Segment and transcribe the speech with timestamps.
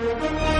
[0.00, 0.57] Laura.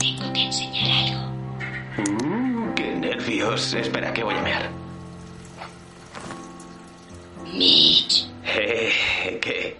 [0.00, 1.20] Tengo que enseñar algo.
[1.98, 3.72] Mm, qué nervios.
[3.74, 4.70] Espera, que voy a mear.
[7.52, 9.76] Mitch, Eh, ¿Qué?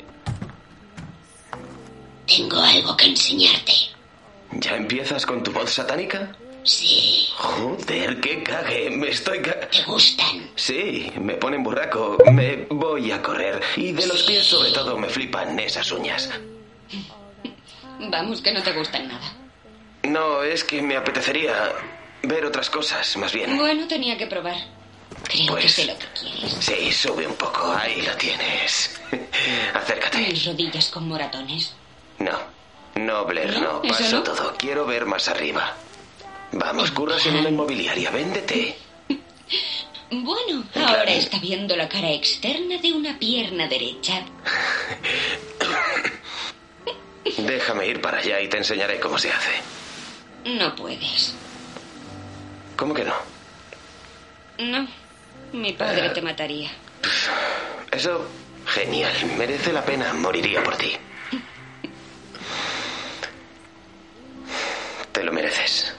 [2.26, 3.72] tengo algo que enseñarte.
[4.52, 6.36] ¿Ya empiezas con tu voz satánica?
[6.62, 8.90] Sí, Joder, qué cague.
[8.90, 9.40] Me estoy...
[9.40, 10.50] ca- te gustan.
[10.56, 12.18] Sí, me ponen burraco.
[12.32, 13.60] Me voy a correr.
[13.76, 16.30] Y de los pies sobre todo me flipan esas uñas.
[18.10, 19.32] Vamos, que no te gustan nada.
[20.02, 21.72] No, es que me apetecería
[22.22, 23.56] ver otras cosas, más bien.
[23.56, 24.56] Bueno, tenía que probar.
[25.24, 26.56] Creo que Pues- sé lo que quieres.
[26.60, 27.72] Sí, sube un poco.
[27.72, 28.98] Ahí lo tienes.
[29.74, 30.18] Acércate.
[30.18, 31.74] Mis rodillas con moratones.
[32.18, 32.38] No,
[32.94, 33.60] no, Blair, ¿No?
[33.60, 33.82] no.
[33.82, 34.22] ¿Eso Paso no?
[34.22, 34.54] todo.
[34.56, 35.74] Quiero ver más arriba.
[36.52, 38.10] Vamos, curras en una inmobiliaria.
[38.10, 38.76] Véndete.
[40.12, 40.98] Bueno, Claro.
[40.98, 44.24] ahora está viendo la cara externa de una pierna derecha.
[47.38, 49.52] Déjame ir para allá y te enseñaré cómo se hace.
[50.44, 51.34] No puedes.
[52.76, 53.14] ¿Cómo que no?
[54.58, 54.86] No,
[55.52, 56.10] mi padre Eh.
[56.10, 56.70] te mataría.
[57.90, 58.26] Eso,
[58.66, 59.12] genial.
[59.36, 60.12] Merece la pena.
[60.14, 60.92] Moriría por ti.
[65.12, 65.94] Te lo mereces.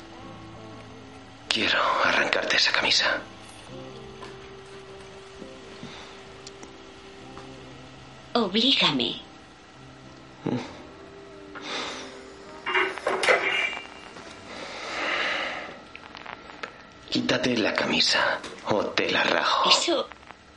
[1.48, 3.20] Quiero arrancarte esa camisa.
[8.34, 9.22] Oblígame.
[17.12, 18.40] Quítate la camisa
[18.70, 19.70] o te la rajo.
[19.70, 20.08] Eso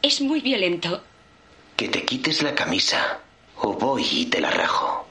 [0.00, 1.02] es muy violento.
[1.76, 3.18] Que te quites la camisa
[3.56, 5.08] o voy y te la rajo.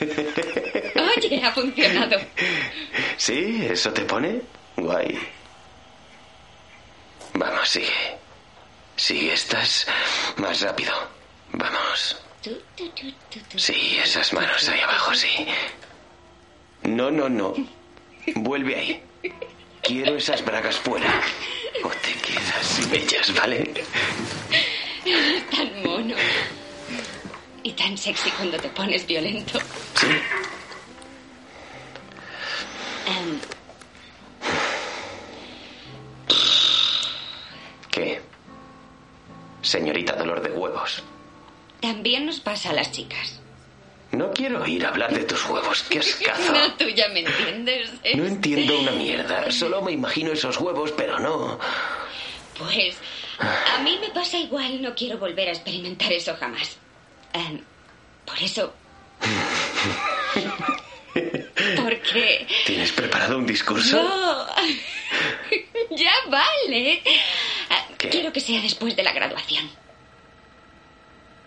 [0.00, 2.18] Oye, ha funcionado.
[3.18, 3.66] ¿Sí?
[3.70, 4.40] ¿Eso te pone?
[4.76, 5.18] Guay.
[7.34, 8.18] Vamos, sigue.
[8.96, 9.86] Sigue, estás
[10.38, 10.94] más rápido.
[11.52, 12.16] Vamos.
[13.56, 15.46] Sí, esas manos ahí abajo, sí.
[16.82, 17.54] No, no, no.
[18.34, 19.02] Vuelve ahí.
[19.82, 21.22] Quiero esas bragas fuera.
[21.82, 23.72] O te quedas sin ellas, ¿vale?
[25.50, 26.14] Tan mono.
[27.62, 29.58] Y tan sexy cuando te pones violento.
[29.94, 30.06] Sí.
[33.06, 33.40] Em,
[37.90, 38.20] ¿Qué?
[39.62, 41.02] señorita dolor de huevos.
[41.80, 43.37] También nos pasa a las chicas.
[44.12, 45.82] No quiero oír hablar de tus huevos.
[45.84, 46.52] ¡Qué ascazo!
[46.52, 47.90] No, tú ya me entiendes.
[48.14, 49.50] No entiendo una mierda.
[49.50, 51.58] Solo me imagino esos huevos, pero no.
[52.58, 52.96] Pues
[53.38, 54.80] a mí me pasa igual.
[54.82, 56.76] No quiero volver a experimentar eso jamás.
[57.32, 57.60] Em,
[58.24, 58.74] por eso...
[61.76, 62.46] Porque...
[62.66, 64.02] ¿Tienes preparado un discurso?
[64.02, 64.46] No.
[65.96, 67.02] ya vale.
[67.98, 68.08] ¿Qué?
[68.08, 69.68] Quiero que sea después de la graduación.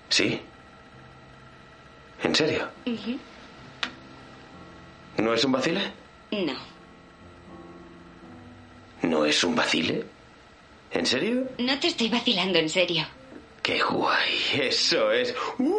[0.09, 0.41] ¿Sí?
[2.23, 2.67] ¿En serio?
[5.17, 5.91] ¿No es un vacile?
[6.31, 6.53] No.
[9.03, 10.05] ¿No es un vacile?
[10.91, 11.49] ¿En serio?
[11.57, 13.05] No te estoy vacilando en serio.
[13.63, 14.39] ¡Qué guay!
[14.59, 15.33] Eso es.
[15.57, 15.77] ¡Uh!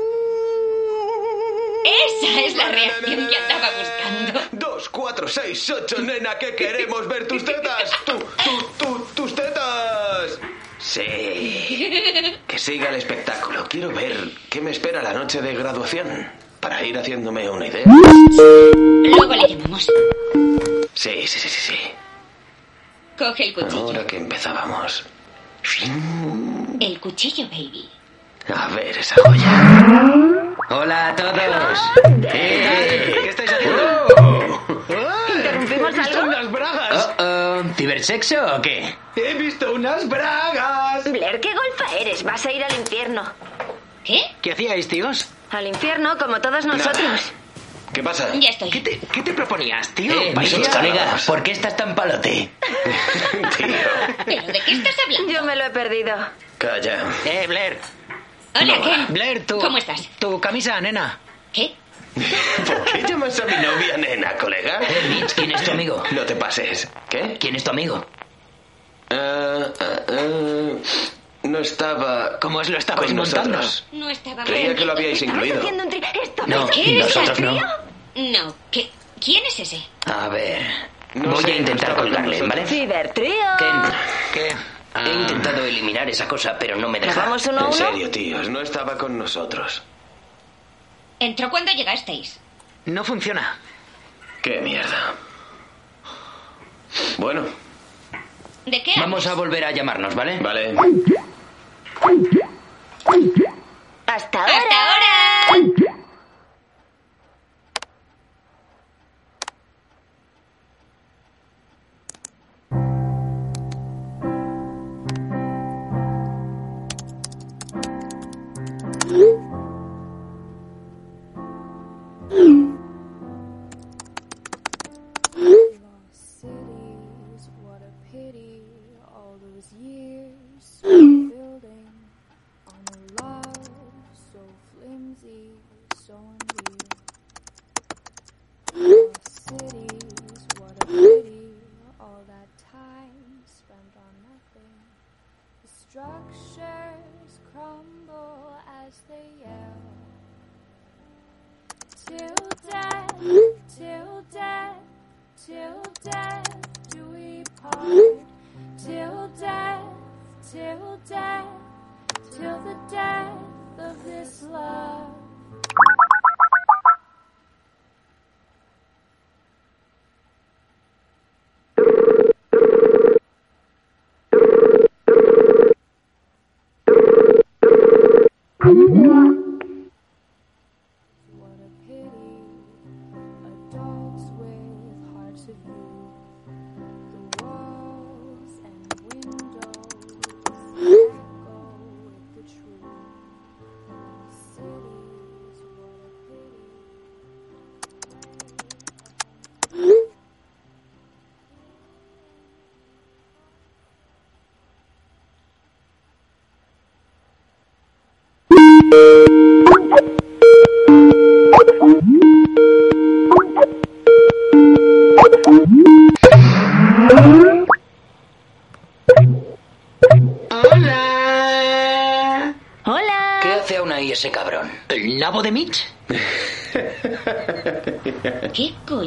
[1.85, 4.41] Esa es la reacción que andaba buscando.
[4.53, 7.91] Dos, cuatro, seis, ocho, nena, que queremos ver tus tetas.
[8.05, 10.39] Tu, tu, tu, tus tetas.
[10.83, 12.35] Sí.
[12.47, 13.65] Que siga el espectáculo.
[13.69, 14.15] Quiero ver
[14.51, 16.29] qué me espera la noche de graduación.
[16.61, 17.85] Para ir haciéndome una idea.
[17.87, 19.89] Luego le llamamos.
[20.95, 21.79] Sí, sí, sí, sí, sí.
[23.19, 23.83] Coge el cuchillo.
[23.83, 25.05] Ahora que empezábamos.
[26.79, 27.89] El cuchillo, baby.
[28.55, 30.55] A ver esa joya.
[30.71, 31.81] Hola a todos.
[32.35, 34.63] Eh, ¿Qué estáis haciendo?
[35.35, 36.23] ¿Interrumpimos algo?
[36.23, 37.11] unas bragas!
[37.19, 38.95] Oh, oh, ¿Cibersexo o qué?
[39.17, 41.05] ¡He visto unas bragas!
[41.11, 42.23] Blair, ¿qué golfa eres?
[42.23, 43.25] Vas a ir al infierno.
[44.05, 44.21] ¿Qué?
[44.41, 45.27] ¿Qué hacíais, tíos?
[45.51, 47.33] Al infierno, como todos nosotros.
[47.93, 48.35] ¿Qué pasa?
[48.37, 48.71] Ya estoy.
[48.71, 50.13] ¿Qué te, qué te proponías, tío?
[50.15, 51.25] Eh, ¿Vais mis colegas.
[51.27, 52.51] ¿Por qué estás tan palote?
[53.57, 53.67] Tío,
[54.25, 55.31] ¿Pero de qué estás hablando?
[55.33, 56.15] Yo me lo he perdido.
[56.57, 57.05] calla.
[57.27, 57.79] Eh, Blair.
[58.55, 58.83] Hola, No.
[58.85, 59.07] Ken.
[59.11, 59.59] Blair, tú.
[59.59, 60.09] ¿Cómo estás?
[60.19, 61.19] Tu camisa, nena.
[61.53, 61.75] ¿Qué?
[62.15, 64.81] ¿Por qué llamas a mi novia nena, colega?
[64.83, 66.03] Eh, Mitch, ¿quién es tu amigo?
[66.13, 66.89] No te pases.
[67.09, 67.37] ¿Qué?
[67.41, 68.05] ¿Quién es tu amigo?
[69.11, 70.77] Ah, ah, ah,
[71.45, 72.39] no estaba.
[72.41, 73.57] ¿Cómo os lo estabais con montando?
[73.59, 73.85] nosotros.
[73.93, 75.59] No estaba Creía que lo habíais ¿Estabas incluido.
[75.61, 76.03] haciendo un tri...
[76.23, 77.53] ¿Esto No, ¿Qué nosotros no.
[78.15, 78.55] No.
[78.71, 78.91] ¿Qué?
[79.21, 79.83] ¿Quién es ese?
[80.07, 80.63] A ver.
[81.15, 82.67] No Voy sé, a intentar no estaba con colgarle, ¿vale?
[82.67, 83.35] Cibertrío.
[83.59, 83.83] Ken,
[84.33, 84.57] ¿qué?
[84.95, 87.21] He intentado eliminar esa cosa, pero no me deja.
[87.23, 87.73] ¿Hagamos uno a En uno?
[87.77, 89.83] serio, tíos, no estaba con nosotros.
[91.23, 92.41] Entró cuando llegasteis.
[92.85, 93.57] No funciona.
[94.43, 95.15] ¡Qué mierda!
[97.17, 97.45] Bueno,
[98.67, 100.41] ¿De qué Vamos a volver a llamarnos, ¿vale?
[100.41, 100.75] vale.
[104.07, 104.57] Hasta ahora.
[104.57, 106.02] ¡Hasta ahora!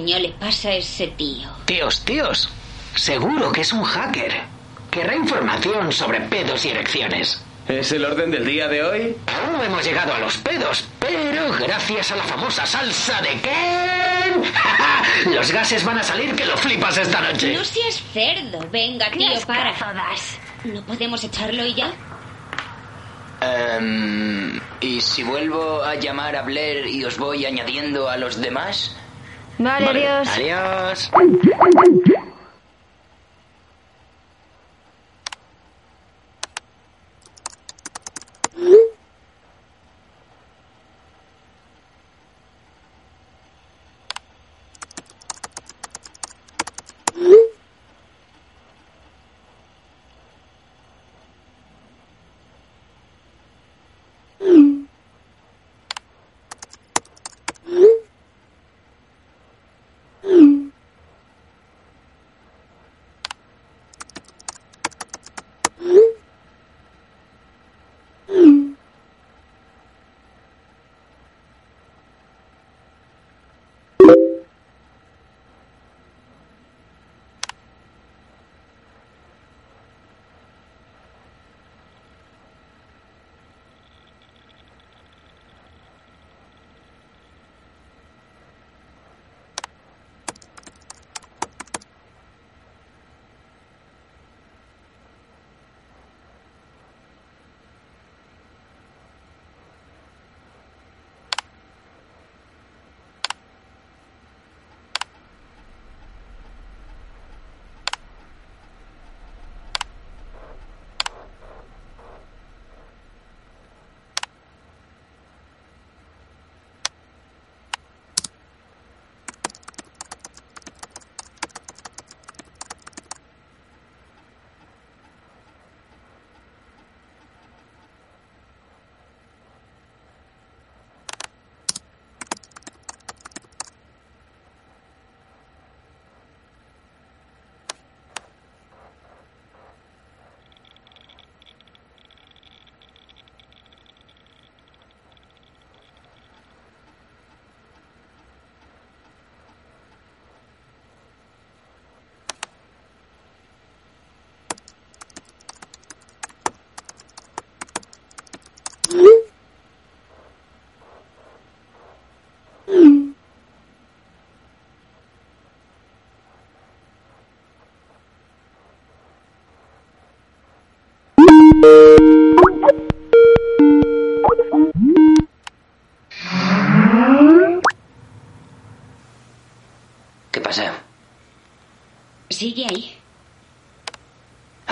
[0.06, 1.50] Coño le pasa a ese tío?
[1.66, 2.48] Tíos, tíos.
[2.94, 4.40] Seguro que es un hacker.
[4.92, 7.44] Querrá información sobre pedos y erecciones.
[7.68, 9.18] ¿Es el orden del día de hoy?
[9.26, 15.34] Aún no hemos llegado a los pedos, pero gracias a la famosa salsa de Ken,
[15.34, 17.56] los gases van a salir que lo flipas esta noche.
[17.56, 18.60] No seas cerdo.
[18.72, 19.72] Venga, ¿Qué tío, para.
[19.72, 20.38] ascazo das?
[20.66, 21.92] ¿No podemos echarlo y ya?
[23.42, 28.96] Em, ¿Y si vuelvo a llamar a Blair y os voy añadiendo a los demás?
[29.58, 30.38] Vale, Vale, adiós.
[30.38, 31.12] Adiós.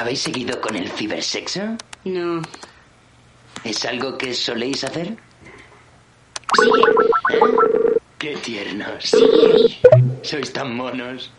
[0.03, 1.77] ¿Habéis seguido con el cibersexo?
[2.03, 2.41] No.
[3.63, 5.15] ¿Es algo que soléis hacer?
[6.60, 6.83] Sigue.
[8.19, 9.01] ¡Qué tiernos!
[9.01, 9.81] Sigue ahí.
[10.22, 11.31] Sois tan monos.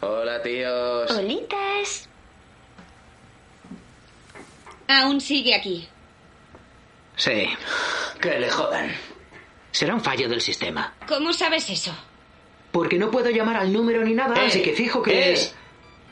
[0.00, 1.10] Hola, tíos.
[1.10, 2.08] Olitas.
[4.88, 5.86] Aún sigue aquí.
[7.16, 7.46] Sí.
[8.22, 8.90] Que le jodan.
[9.70, 10.94] Será un fallo del sistema.
[11.06, 11.94] ¿Cómo sabes eso?
[12.72, 15.32] Porque no puedo llamar al número ni nada, Eh, así que fijo que eh.
[15.32, 15.54] es...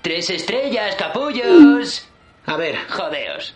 [0.03, 2.07] Tres estrellas, capullos.
[2.47, 3.55] A ver, Jodeos.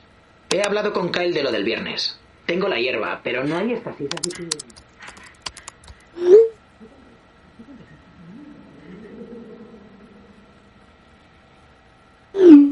[0.51, 2.19] he hablado con Kyle de lo del viernes.
[2.47, 4.09] Tengo la hierba, pero no hay estación.
[4.21, 4.49] así que-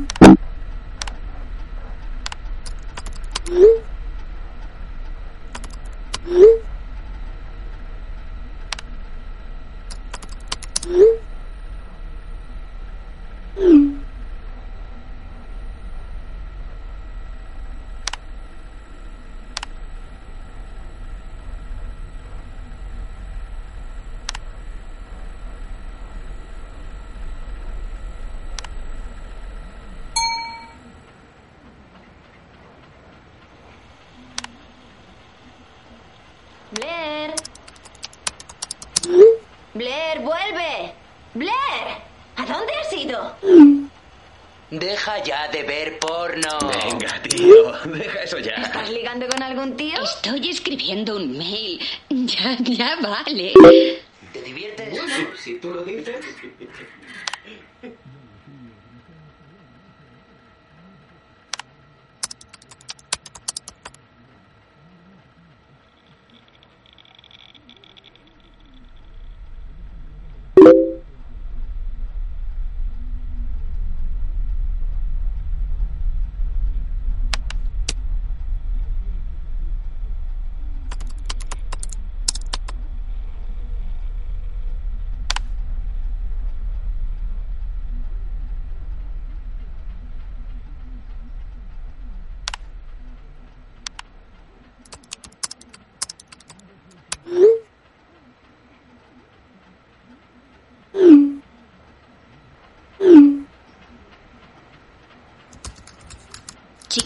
[36.71, 37.33] Blair.
[39.73, 40.93] Blair, vuelve.
[41.33, 41.97] Blair,
[42.37, 43.35] ¿a dónde has ido?
[45.23, 46.57] Ya de ver porno.
[46.61, 48.53] Venga, tío, deja eso ya.
[48.53, 50.01] ¿Estás ligando con algún tío?
[50.01, 51.79] Estoy escribiendo un mail.
[52.09, 53.53] Ya, ya vale.
[54.33, 54.99] ¿Te diviertes?
[55.39, 56.15] Si tú lo dices.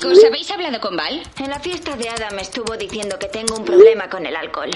[0.05, 1.23] Chicos, ¿habéis hablado con Val?
[1.39, 4.69] En la fiesta de Adam estuvo diciendo que tengo un problema con el alcohol.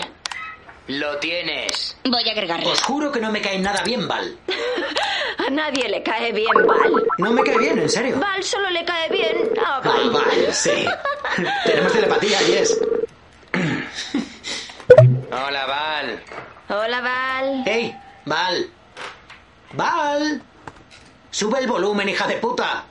[0.88, 1.96] Lo tienes.
[2.04, 2.72] Voy a agregarlo.
[2.72, 4.36] Os juro que no me cae nada bien, Val.
[5.38, 7.06] A nadie le cae bien Val.
[7.20, 8.18] No me cae bien, en serio.
[8.20, 10.10] Val solo le cae bien a Val.
[10.10, 10.84] Val, sí.
[11.64, 12.82] Tenemos telepatía, Jess.
[15.32, 16.24] Hola, Val.
[16.70, 17.64] Hola Val.
[17.68, 17.96] ¡Ey!
[18.26, 18.68] ¡Val!
[19.74, 20.42] ¡Val!
[21.30, 22.86] ¡Sube el volumen, hija de puta!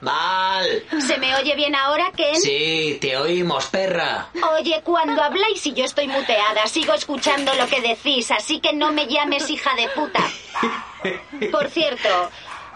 [0.00, 0.82] ¡Val!
[1.06, 2.34] ¿Se me oye bien ahora, Ken?
[2.40, 4.28] Sí, te oímos, perra.
[4.58, 8.92] Oye, cuando habláis y yo estoy muteada, sigo escuchando lo que decís, así que no
[8.92, 10.20] me llames hija de puta.
[11.52, 12.08] Por cierto,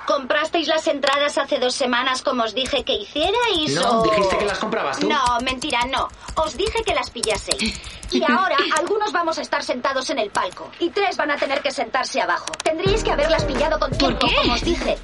[0.06, 4.02] ¿comprasteis las entradas hace dos semanas como os dije que hicierais No, o...?
[4.04, 5.08] dijiste que las comprabas tú.
[5.08, 6.08] No, mentira, no.
[6.36, 7.80] Os dije que las pillaseis.
[8.14, 11.60] Y ahora algunos vamos a estar sentados en el palco y tres van a tener
[11.60, 12.46] que sentarse abajo.
[12.62, 14.36] Tendríais que haberlas pillado con tiempo, qué?
[14.36, 14.96] como os dije.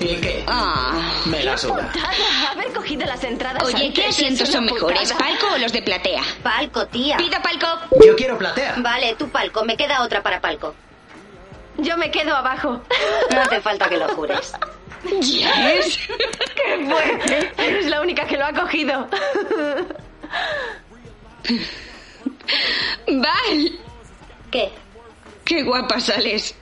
[0.00, 0.44] ¿Y qué?
[0.46, 1.22] Ah.
[1.26, 1.90] Me la suda.
[2.50, 6.22] Haber cogido las entradas Oye, antes ¿qué asientos son mejores, palco o los de platea?
[6.42, 7.16] Palco, tía.
[7.16, 7.66] Pido palco.
[8.04, 8.74] Yo quiero platea.
[8.78, 9.64] Vale, tu palco.
[9.64, 10.74] Me queda otra para palco.
[11.78, 12.82] Yo me quedo abajo.
[13.30, 14.52] No hace falta que lo jures.
[15.04, 15.98] Yes.
[16.54, 17.52] ¡Qué fuerte!
[17.56, 19.08] Eres la única que lo ha cogido.
[23.06, 23.78] Val,
[24.50, 24.70] ¿Qué?
[25.44, 26.54] qué guapa sales.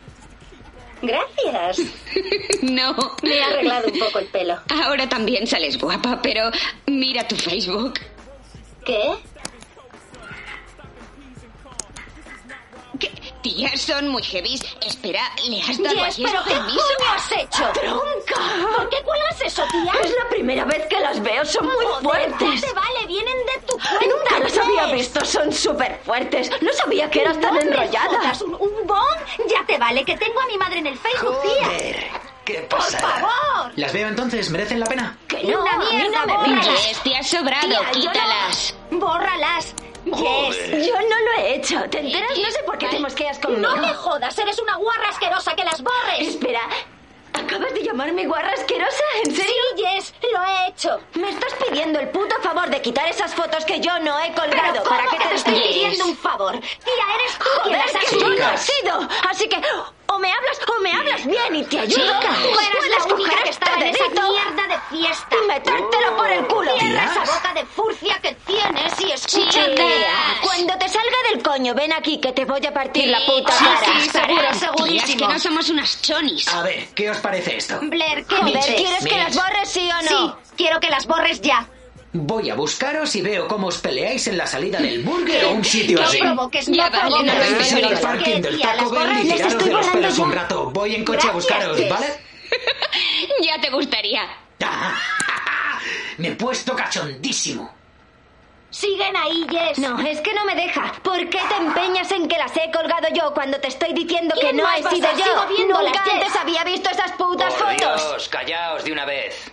[1.02, 1.92] Gracias.
[2.62, 2.94] No.
[3.22, 4.58] Me he arreglado un poco el pelo.
[4.84, 6.50] Ahora también sales guapa, pero
[6.86, 8.00] mira tu Facebook.
[8.84, 9.02] ¿Qué?
[13.46, 14.60] Tías, son muy heavies.
[14.84, 16.82] Espera, ¿le has dado a Jess, Jess ¿pero qué permiso?
[17.14, 17.64] has hecho?
[17.74, 18.76] ¡Tronca!
[18.76, 19.92] ¿Por qué cuelgas eso, tía?
[20.02, 22.60] Es la primera vez que las veo, son muy Joder, fuertes.
[22.62, 24.16] no te vale, vienen de tu cuenta.
[24.16, 26.50] Nunca las había visto, son súper fuertes.
[26.60, 28.32] No sabía que eras tan No enrollada.
[28.44, 28.98] ¿Un, un bon?
[29.48, 32.20] Ya te vale, que tengo a mi madre en el Facebook, tía.
[32.46, 32.98] ¿Qué Por pasa?
[32.98, 33.72] favor.
[33.76, 34.48] ¿Las veo entonces?
[34.50, 35.18] ¿Merecen la pena?
[35.28, 36.80] Que no, no, a mí no me pinches.
[36.86, 37.66] Jess, te has sobrado.
[37.68, 38.74] Tía, yo no- Quítalas.
[38.90, 39.74] Bórralas.
[40.06, 40.86] Jess.
[40.86, 41.82] Yo no lo he hecho.
[41.90, 42.30] ¿Te enteras?
[42.38, 43.62] No sé por qué te mosqueas conmigo.
[43.68, 46.20] No me jodas, eres una guarra asquerosa que las borres.
[46.28, 46.60] Espera,
[47.32, 49.02] ¿acabas de llamarme guarra asquerosa?
[49.24, 49.52] ¿En serio?
[49.76, 51.00] Sí, Jess, lo he hecho.
[51.14, 54.74] Me estás pidiendo el puto favor de quitar esas fotos que yo no he colgado.
[54.74, 55.66] Pero ¿Para ¿cómo qué que te te estoy Yes.
[55.74, 56.52] pidiendo un favor?
[56.60, 58.58] Tía, eres tú quien Joder, las has que yo no he hecho.
[58.58, 59.08] sido.
[59.28, 59.60] Así que
[60.16, 62.18] O me hablas, o me hablas bien y te ayudo.
[62.20, 65.36] Chica, tú eras la única que estaba en esa dedito mierda de fiesta.
[65.36, 66.78] Y metértelo por el culo.
[66.78, 69.66] Cierra esa boca de furcia que tienes y escucha.
[69.68, 73.52] Mira, cuando te salga del coño, ven aquí que te voy a partir la puta
[73.52, 74.00] Sí, cara.
[74.00, 75.04] sí, seguro, segurísimo.
[75.06, 76.48] Tías, que no somos unas chonis.
[76.48, 77.78] A ver, ¿qué os parece esto?
[77.82, 78.74] Blair, ¿qué dices?
[78.74, 80.08] ¿quieres que las borres sí o no?
[80.08, 81.68] Sí, quiero que las borres ya.
[82.24, 85.64] Voy a buscaros y veo cómo os peleáis en la salida del burger o un
[85.74, 86.18] sitio No así.
[86.18, 87.72] provoques, no Ya vale, no provoques.
[87.72, 88.00] ir al Gracias.
[88.00, 90.22] parking del Taco Bell y tiraros estoy de los pelos ya.
[90.22, 90.70] un rato.
[90.70, 91.78] Voy en coche a buscaros.
[91.88, 92.06] ¿vale?
[93.42, 94.22] Ya te gustaría.
[96.18, 97.74] Me he puesto cachondísimo.
[98.70, 99.78] Siguen ahí, Jess.
[99.78, 100.92] No, es que no me deja.
[101.02, 104.40] ¿Por qué te empeñas en que las he colgado yo cuando te estoy diciendo que
[104.40, 105.66] ¿Quién no he sido yo?
[105.66, 107.78] Nunca antes había visto esas putas Por fotos.
[108.10, 109.50] Dios, callaos de una vez.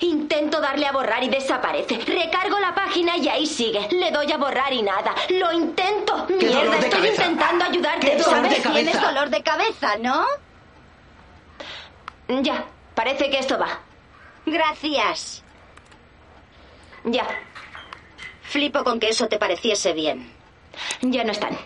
[0.00, 1.98] Intento darle a borrar y desaparece.
[1.98, 3.88] Recargo la página y ahí sigue.
[3.92, 5.14] Le doy a borrar y nada.
[5.30, 6.26] Lo intento.
[6.28, 7.22] Mierda, de estoy cabeza.
[7.26, 8.06] intentando ayudarte.
[8.06, 8.50] Qué dolor ¿Sabes?
[8.56, 8.90] de cabeza.
[8.92, 10.24] Tienes dolor de cabeza, ¿no?
[12.42, 12.64] Ya,
[12.94, 13.80] parece que esto va.
[14.46, 15.42] Gracias.
[17.04, 17.26] Ya,
[18.42, 20.30] Flipo con que eso te pareciese bien.
[21.02, 21.56] ya no están.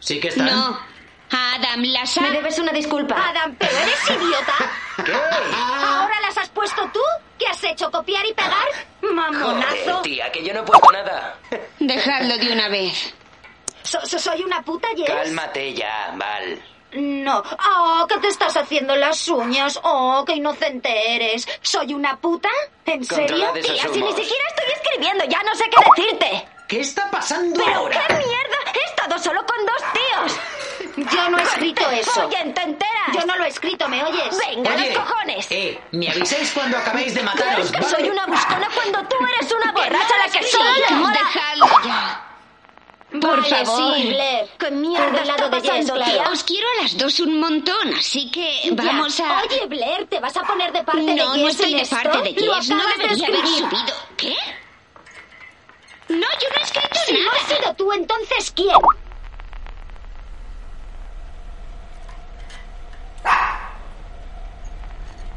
[0.00, 0.46] ¿Sí que están?
[0.46, 0.78] No.
[1.30, 2.30] Adam, las Me ha...
[2.30, 3.16] debes una disculpa.
[3.30, 4.54] Adam, ¿pero eres idiota?
[5.04, 5.12] ¿Qué?
[5.12, 7.00] ¿Ahora las has puesto tú?
[7.38, 7.90] ¿Qué has hecho?
[7.90, 8.66] ¿Copiar y pegar?
[9.02, 9.74] Mamonazo.
[9.84, 11.36] Joder, tía, que yo no he puesto nada.
[11.80, 13.14] Dejadlo de una vez.
[13.82, 15.06] So- so- ¿Soy una puta, Jess?
[15.06, 16.62] Cálmate ya, Val.
[16.92, 17.42] No.
[17.68, 19.78] Oh, que te estás haciendo las uñas.
[19.82, 21.46] Oh, qué inocente eres.
[21.60, 22.48] ¿Soy una puta?
[22.86, 23.52] ¿En serio?
[23.52, 26.48] Tía, si ni siquiera estoy escribiendo, ya no sé qué decirte.
[26.68, 28.02] ¿Qué está pasando ¿Pero ahora?
[28.08, 28.56] qué mierda?
[28.74, 30.40] He estado solo con dos tíos.
[31.12, 32.26] Yo no he escrito eso.
[32.26, 33.12] Oye, ¿te enteras?
[33.14, 34.38] Yo no lo he escrito, ¿me oyes?
[34.48, 35.46] Venga, Oye, los cojones.
[35.50, 37.96] Eh, me aviséis cuando acabéis de mataros, es que ¿vale?
[37.96, 41.12] soy una buscona cuando tú eres una borracha a la que mola.
[41.12, 42.22] Dejadlo ya.
[43.20, 43.94] Por Vale, favor.
[43.96, 44.48] sí, Blair.
[44.58, 46.28] ¿Qué mierda está lado de Jess, pasando, tía?
[46.30, 48.74] Os quiero a las dos un montón, así que Ya.
[48.74, 49.42] vamos a...
[49.42, 51.82] Oye, Blair, ¿te vas a poner de parte de no, Jess no estoy en de
[51.84, 51.96] esto?
[51.96, 52.68] parte de Jess.
[52.68, 53.94] No acabas de debería haber subido...
[54.16, 54.34] ¿Qué?
[56.08, 58.70] No, yo no he escrito Si no has sido tú, entonces ¿quién?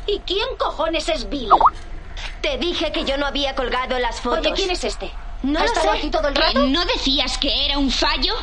[0.10, 1.50] ¿Y quién cojones es Bill?
[2.42, 4.40] Te dije que yo no había colgado las fotos.
[4.40, 5.12] Oye, ¿quién es este?
[5.44, 5.98] No ¿Ha estado sé.
[6.00, 6.66] aquí todo el ¿Que rato?
[6.66, 8.34] ¿No decías que era un fallo?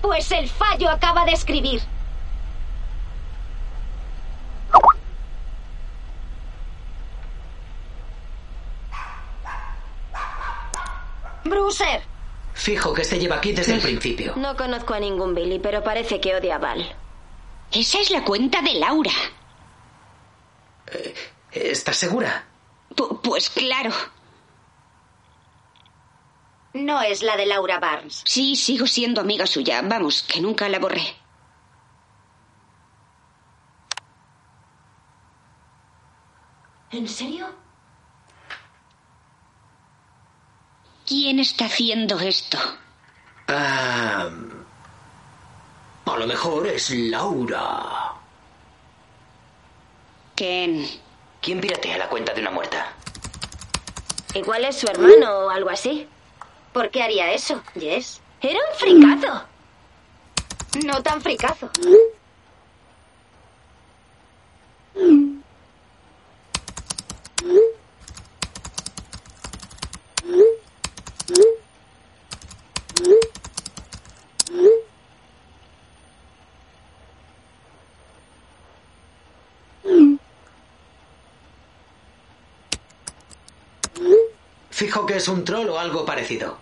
[0.00, 1.82] Pues el fallo acaba de escribir.
[11.44, 12.02] Brucer,
[12.54, 14.34] Fijo que este lleva aquí desde el principio.
[14.36, 16.84] No conozco a ningún Billy, pero parece que odia a Val.
[17.72, 19.12] Esa es la cuenta de Laura.
[21.52, 22.44] ¿Estás segura?
[22.90, 23.90] Pu- pues claro.
[26.74, 28.22] no es la de Laura Barnes.
[28.24, 29.82] Sí, sigo siendo amiga suya.
[29.82, 31.16] Vamos, que nunca la borré.
[36.90, 37.46] ¿En serio?
[41.06, 42.58] ¿Quién está haciendo esto?
[43.48, 44.28] Ah,
[46.06, 48.07] a lo mejor es Laura.
[50.38, 50.86] Ken.
[51.42, 52.92] ¿Quién piratea la cuenta de una muerta?
[54.34, 56.06] Igual es su hermano o algo así.
[56.72, 58.20] ¿Por qué haría eso, Jess?
[58.40, 59.42] Era un fricazo.
[60.86, 61.68] No tan fricazo.
[84.78, 86.56] Fijo que es un troll o algo parecido.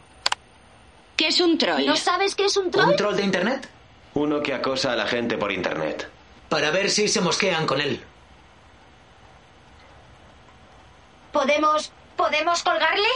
[1.19, 1.85] ¿Qué es un troll?
[1.85, 2.89] ¿No sabes qué es un troll?
[2.89, 3.69] ¿Un troll de internet?
[4.15, 6.11] Uno que acosa a la gente por internet.
[6.49, 8.03] Para ver si se mosquean con él.
[11.31, 11.93] ¿Podemos...
[12.17, 13.07] ¿Podemos colgarle?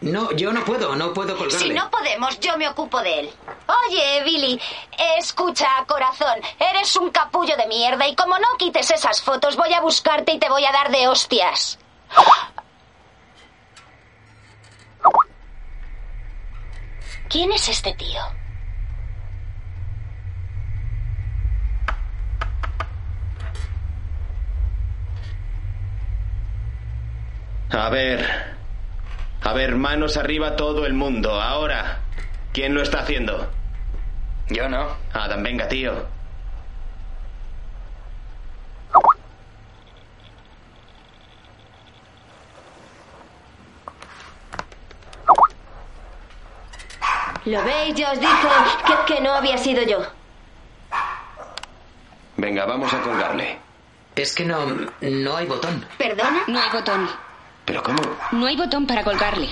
[0.00, 1.58] No, yo no puedo, no puedo colgarle.
[1.58, 3.30] Si no podemos, yo me ocupo de él.
[3.90, 4.58] Oye, Billy,
[5.18, 9.82] escucha, corazón, eres un capullo de mierda y como no quites esas fotos, voy a
[9.82, 11.78] buscarte y te voy a dar de hostias.
[17.28, 18.20] ¿Quién es este tío?
[27.70, 28.54] A ver.
[29.42, 31.40] A ver, manos arriba todo el mundo.
[31.40, 32.00] Ahora.
[32.52, 33.50] ¿Quién lo está haciendo?
[34.48, 34.96] Yo no.
[35.12, 36.13] Adam, venga, tío.
[47.44, 47.94] ¿Lo veis?
[47.94, 48.48] Ya os dije
[48.86, 49.98] que, que no había sido yo.
[52.36, 53.58] Venga, vamos a colgarle.
[54.16, 54.64] Es que no,
[55.00, 55.86] no hay botón.
[55.98, 56.42] ¿Perdona?
[56.46, 57.10] No hay botón.
[57.64, 58.00] ¿Pero cómo?
[58.32, 59.48] No hay botón para colgarle.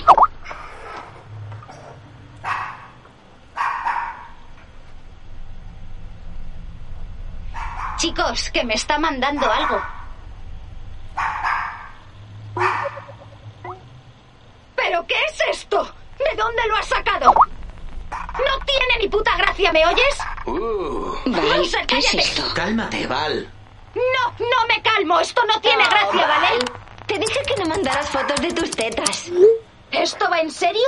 [7.97, 9.81] Chicos, que me está mandando algo.
[14.75, 15.83] ¿Pero qué es esto?
[16.17, 17.33] ¿De dónde lo has sacado?
[18.33, 20.17] No tiene ni puta gracia, ¿me oyes?
[20.45, 22.43] Uh, Val, Monse, ¿qué es esto?
[22.55, 23.51] Cálmate, Val.
[23.95, 25.19] No, no me calmo.
[25.19, 26.65] Esto no tiene gracia, ¿vale?
[27.05, 29.31] Te dije que no mandaras fotos de tus tetas.
[29.91, 30.87] ¿Esto va en serio?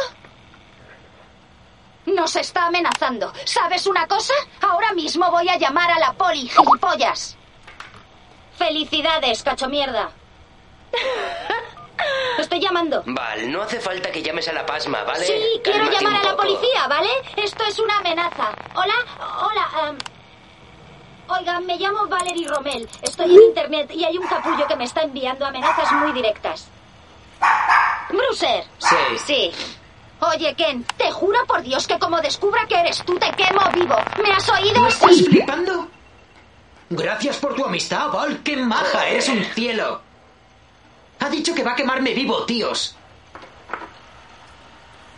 [2.08, 3.32] Nos está amenazando.
[3.46, 4.34] ¿Sabes una cosa?
[4.62, 7.38] Ahora mismo voy a llamar a la poli, gilipollas.
[8.58, 10.10] Felicidades, cacho mierda.
[12.40, 13.02] Estoy llamando.
[13.06, 15.26] Val, no hace falta que llames a la pasma, ¿vale?
[15.26, 16.44] Sí, quiero Cálmate llamar a la poco.
[16.44, 17.10] policía, ¿vale?
[17.38, 18.50] Esto es una amenaza.
[18.76, 18.94] Hola,
[19.42, 19.90] hola.
[19.90, 19.98] em,
[21.28, 22.90] oiga, me llamo Valerie Rommel.
[23.02, 26.68] Estoy en internet y hay un capullo que me está enviando amenazas muy directas.
[28.10, 28.64] Brucer.
[28.78, 28.96] Sí.
[29.26, 29.52] Sí.
[30.20, 33.96] Oye, Ken, te juro por Dios que como descubra que eres tú, te quemo vivo.
[34.24, 34.82] ¿Me has oído?
[34.82, 35.26] ¿No estás Sí.
[35.26, 35.88] flipando?
[36.90, 38.42] Gracias por tu amistad, Val.
[38.44, 39.08] ¡Qué maja!
[39.08, 40.02] Eres un cielo.
[41.20, 42.96] Ha dicho que va a quemarme vivo, tíos.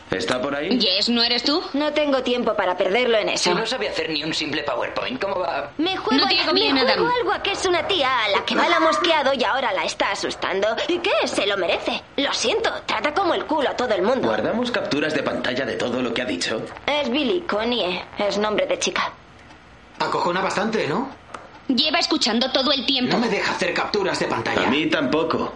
[0.09, 0.69] ¿Está por ahí?
[0.79, 1.61] Yes, ¿no eres tú?
[1.73, 3.53] No tengo tiempo para perderlo en Si eso.
[3.53, 5.71] no sabe hacer ni un simple PowerPoint, ¿cómo va?
[5.77, 8.45] Me juego, No hago me bien, juego algo a que es una tía a la
[8.45, 10.65] que Val ha mosqueado y ahora la está asustando.
[10.87, 11.11] ¿Y qué?
[11.27, 12.01] Se lo merece.
[12.15, 14.29] Lo siento, trata como el culo a todo el mundo.
[14.29, 16.61] ¿Guardamos capturas de pantalla de todo lo que ha dicho?
[16.85, 19.11] Es Billy Connie, es nombre de chica.
[19.99, 21.09] Acojona bastante, ¿no?
[21.67, 23.11] Lleva escuchando todo el tiempo.
[23.11, 24.67] No me deja hacer capturas de A pantalla.
[24.69, 25.51] mí tampoco.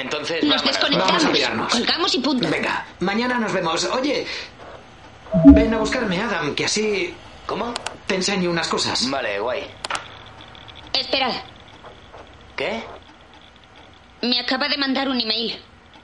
[0.00, 0.64] Entonces, Nos vámonos.
[0.66, 1.06] desconectamos.
[1.12, 1.72] Vamos a mirarnos.
[1.72, 2.48] Colgamos y punto.
[2.50, 3.84] Venga, mañana nos vemos.
[3.86, 4.26] Oye,
[5.46, 7.14] ven a buscarme, Adam, que así
[7.46, 7.72] ¿Cómo?
[8.06, 9.08] te enseño unas cosas.
[9.10, 9.66] Vale, guay.
[10.92, 11.32] Esperad.
[12.56, 12.82] ¿Qué?
[14.22, 15.58] Me acaba de mandar un email.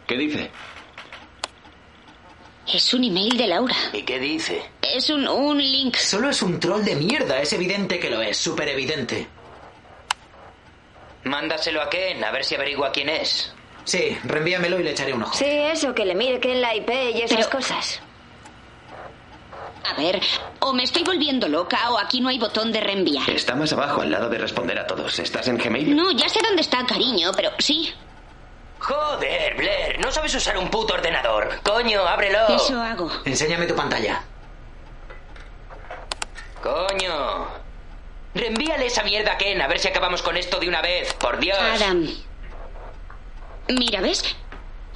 [0.07, 0.51] ¿Qué dice?
[2.73, 3.75] Es un email de Laura.
[3.93, 4.63] ¿Y qué dice?
[4.81, 5.97] Es un, un link.
[5.97, 9.27] Solo es un troll de mierda, es evidente que lo es, súper evidente.
[11.25, 13.53] Mándaselo a Ken, a ver si averigua quién es.
[13.85, 15.35] Sí, reenvíamelo y le echaré un ojo.
[15.35, 18.01] Sí, eso, que le mire que en la IP y esas Pero- cosas.
[19.91, 20.21] A ver,
[20.61, 23.29] o me estoy volviendo loca o aquí no hay botón de reenviar.
[23.29, 25.19] Está más abajo, al lado de responder a todos.
[25.19, 25.97] ¿Estás en Gmail?
[25.97, 27.93] No, ya sé dónde está, cariño, pero sí,
[28.79, 31.49] Joder, Blair, no sabes usar un puto ordenador.
[31.63, 32.49] Coño, ábrelo.
[32.49, 33.11] eso hago.
[33.25, 34.23] Enséñame tu pantalla.
[36.63, 37.47] Coño.
[38.35, 41.13] Reenvíale esa mierda a Ken, a ver si acabamos con esto de una vez.
[41.15, 41.59] Por Dios.
[41.59, 42.09] Adam.
[43.69, 44.23] Mira, ¿ves?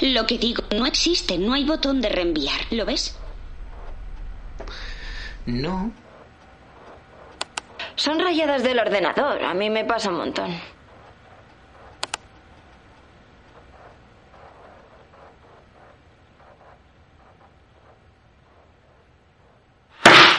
[0.01, 2.61] Lo que digo, no existe, no hay botón de reenviar.
[2.71, 3.17] ¿Lo ves?
[5.47, 5.93] No.
[7.95, 10.61] Son rayadas del ordenador, a mí me pasa un montón.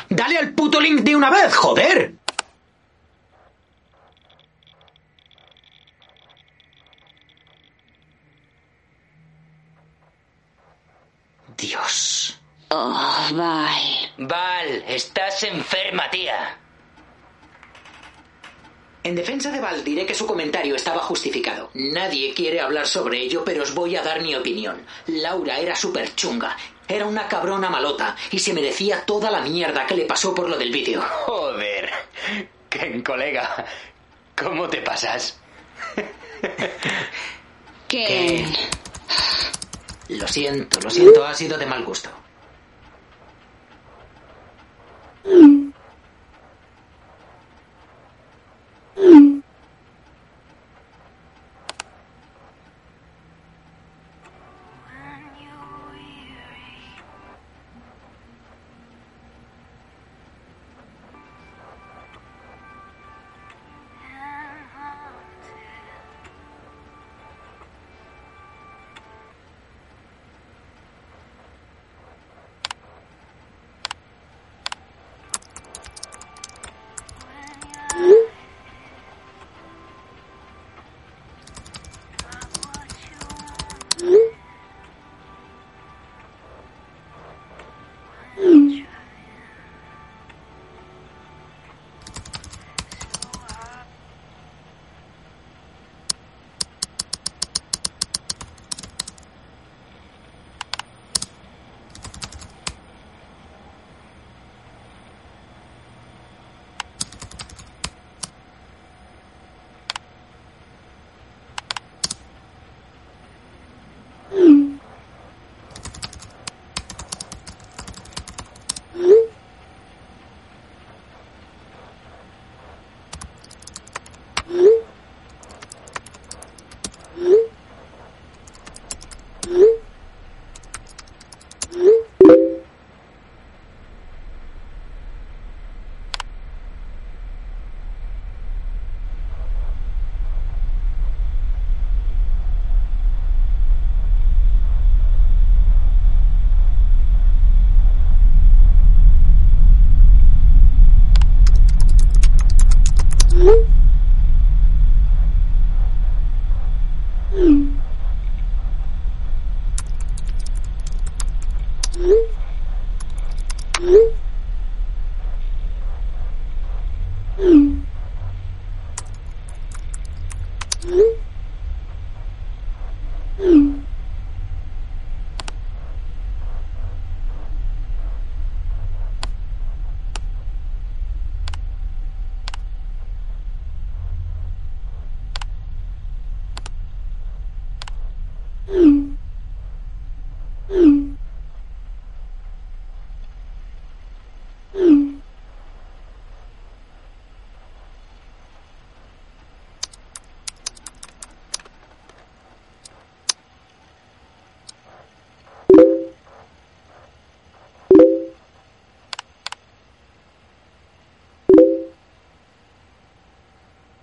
[0.10, 2.14] ¡Dale al puto link de una vez, joder!
[11.58, 12.40] Dios.
[12.70, 14.12] Oh, vale.
[14.18, 16.58] Val, estás enferma, tía.
[19.04, 21.72] En defensa de Val diré que su comentario estaba justificado.
[21.74, 24.86] Nadie quiere hablar sobre ello, pero os voy a dar mi opinión.
[25.08, 26.58] Laura era súper chunga.
[26.88, 30.58] Era una cabrona malota y se merecía toda la mierda que le pasó por lo
[30.58, 31.02] del vídeo.
[31.02, 31.90] Joder.
[32.70, 33.66] Ken, colega.
[34.36, 35.40] ¿Cómo te pasas?
[37.88, 38.46] Que...
[40.10, 42.10] Lo siento, lo siento, ha sido de mal gusto.
[45.26, 45.72] Mm.
[48.96, 49.42] Mm.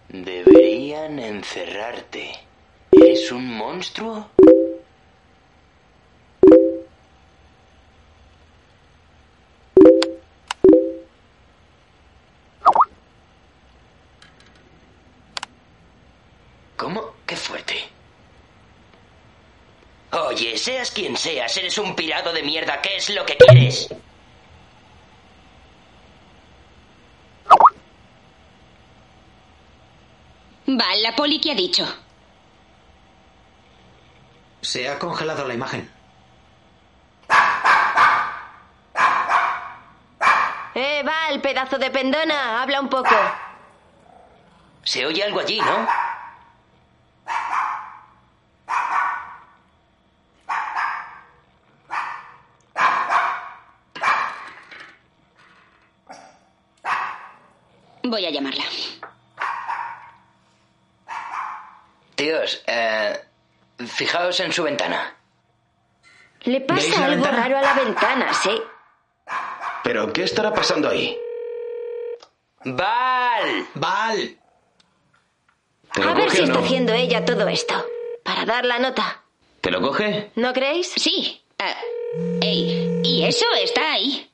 [0.09, 2.33] Deberían encerrarte.
[2.93, 4.29] ¿Eres un monstruo?
[20.35, 22.81] Oye, seas quien seas, eres un pirado de mierda.
[22.83, 23.89] ¿Qué es lo que quieres?
[30.67, 31.87] Val, la poli que ha dicho.
[34.61, 35.89] Se ha congelado la imagen.
[40.75, 43.15] Eh, Val, pedazo de pendona, habla un poco.
[44.83, 46.04] Se oye algo allí, ¿no?
[58.15, 58.63] Voy a llamarla.
[62.15, 63.21] Tíos, eh,
[63.89, 65.17] fijaos en su ventana.
[66.43, 67.43] Le ¿Veis pasa algo ventana?
[67.43, 68.63] raro a la ventana, sí.
[69.83, 71.19] ¿Pero qué estará pasando ahí?
[72.67, 73.67] ¡Val!
[73.75, 74.39] ¡Val!
[75.93, 77.85] ¿Te lo A ver si está haciendo ella todo esto.
[78.23, 79.25] Para dar la nota.
[79.61, 80.31] ¿Te lo coge?
[80.37, 80.93] ¿No creéis?
[80.93, 81.43] Sí.
[81.59, 81.75] Ah,
[82.43, 84.31] ey, y eso está ahí.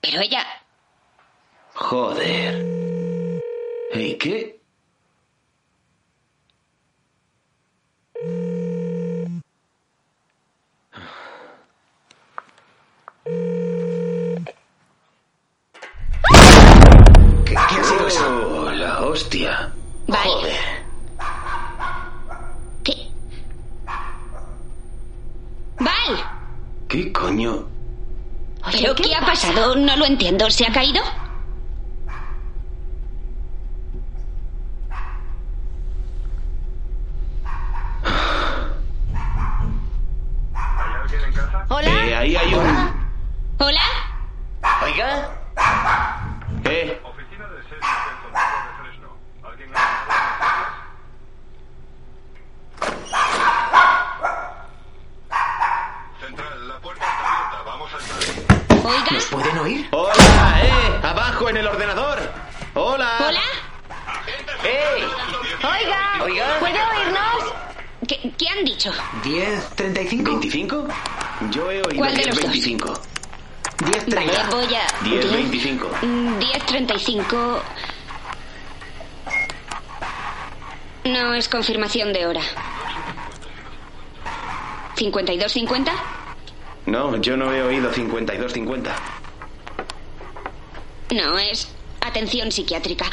[0.00, 0.46] Pero ella...
[1.76, 2.54] Joder.
[3.94, 4.60] ¿Y qué?
[17.44, 18.26] ¿Qué, qué ha sido eso?
[18.26, 19.72] Oh, la hostia.
[20.08, 20.22] Val.
[20.24, 20.84] Joder.
[22.84, 22.94] ¿Qué?
[25.78, 26.12] Val.
[26.88, 27.68] ¿Qué coño?
[28.66, 29.76] Oye, ¿Pero qué, ha pasado?
[29.76, 30.50] No lo entiendo.
[30.50, 31.02] ¿Se ha caído?
[41.68, 42.06] Hola.
[42.06, 43.06] Eh, ahí hay un...
[43.58, 43.80] ¿Hola?
[44.82, 45.30] Oiga,
[46.64, 49.08] Eh, Oficina de series del condado de Fresno.
[49.48, 50.96] ¿Alguien ha
[56.20, 57.62] Central, la puerta está abierta.
[57.66, 58.86] Vamos a entrar.
[58.86, 59.10] ¿Oiga?
[59.12, 59.88] ¿Nos pueden oír?
[59.92, 60.14] ¡Hola!
[60.62, 61.00] ¡Eh!
[61.02, 62.18] ¡Abajo en el ordenador!
[62.74, 63.16] ¡Hola!
[63.28, 63.40] ¿Hola?
[64.64, 64.75] ¡Ey!
[65.62, 66.24] Oiga.
[66.24, 66.58] Oiga.
[66.60, 67.52] ¿Puede oírnos?
[68.08, 68.92] ¿Qué, qué han dicho?
[69.24, 70.30] 10, 35.
[70.40, 70.88] ¿25?
[71.50, 72.44] Yo he oído ¿Cuál de los dos?
[72.44, 72.94] 25.
[73.84, 74.50] 10, Vale, 30.
[74.50, 75.04] voy a...
[75.04, 75.90] 10, 25.
[76.02, 77.60] Mm, 10.35...
[81.04, 82.40] No es confirmación de hora.
[84.96, 85.92] ¿52.50?
[86.86, 88.90] No, yo no he oído 52-50.
[91.14, 91.68] No, es
[92.00, 93.06] atención psiquiátrica.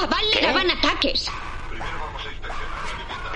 [0.00, 1.26] A Val le daban ataques.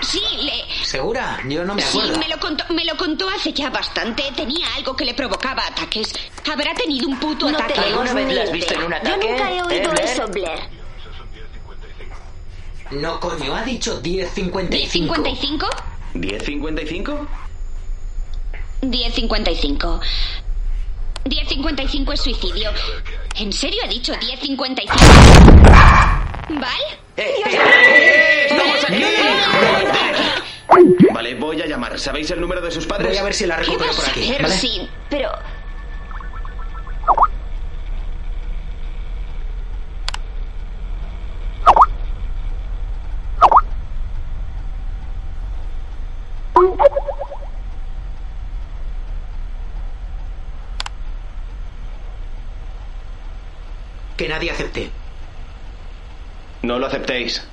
[0.01, 0.53] Sí, le...
[0.85, 1.39] ¿Segura?
[1.47, 2.19] Yo no me Sí, acuerdo.
[2.19, 4.23] me lo, contó, me lo contó hace ya bastante.
[4.35, 6.13] Tenía algo que le provocaba ataques.
[6.51, 7.73] Habrá tenido un puto No ataque.
[7.73, 9.27] tenemos ¿Alguna vez la has visto en un Yo ataque?
[9.29, 10.59] nunca he oído ¿Eh, eso, Blair.
[12.91, 15.15] No, coño, ha dicho 10, 55.
[15.15, 15.67] ¿10.55?
[16.13, 17.27] ¿10-55?
[18.81, 19.99] 10.55.
[21.25, 22.71] 10.55 es suicidio.
[23.35, 26.16] ¿En serio ha dicho 10.55?
[26.49, 26.71] ¿Val?
[27.17, 28.47] ¡Eh, eh, eh!
[28.49, 29.03] ¡Estamos aquí!
[31.13, 31.99] Vale, voy a llamar.
[31.99, 33.09] ¿Sabéis el número de sus padres?
[33.09, 34.33] Voy a ver si la ¿Qué recupero vas por a aquí.
[34.41, 34.55] ¿vale?
[34.55, 35.31] Sí, pero...
[54.15, 54.89] Que nadie acepte.
[56.67, 57.47] No lo aceptéis.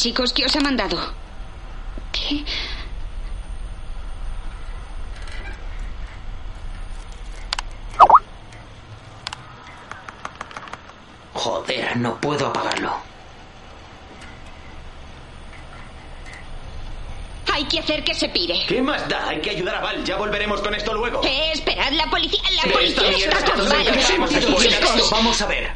[0.00, 0.96] chicos, ¿qué os ha mandado?
[2.10, 2.42] ¿Qué?
[11.34, 12.92] Joder, no puedo apagarlo.
[17.52, 18.64] Hay que hacer que se pire.
[18.66, 19.28] ¿Qué más da?
[19.28, 20.02] Hay que ayudar a Val.
[20.04, 21.22] Ya volveremos con esto luego.
[21.24, 22.40] Eh, esperad, la policía.
[22.64, 23.86] La policía está, está con Val.
[25.10, 25.72] Vamos a ver.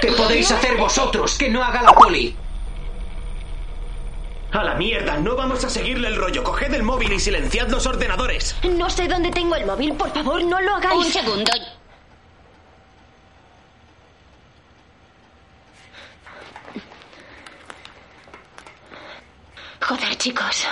[0.00, 2.36] ¿Qué podéis hacer vosotros que no haga la poli?
[4.54, 6.44] A la mierda, no vamos a seguirle el rollo.
[6.44, 8.54] Coged el móvil y silenciad los ordenadores.
[8.62, 9.94] No sé dónde tengo el móvil.
[9.94, 11.06] Por favor, no lo hagáis.
[11.06, 11.50] Un segundo.
[19.80, 20.66] Joder, chicos.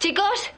[0.00, 0.50] Chicos,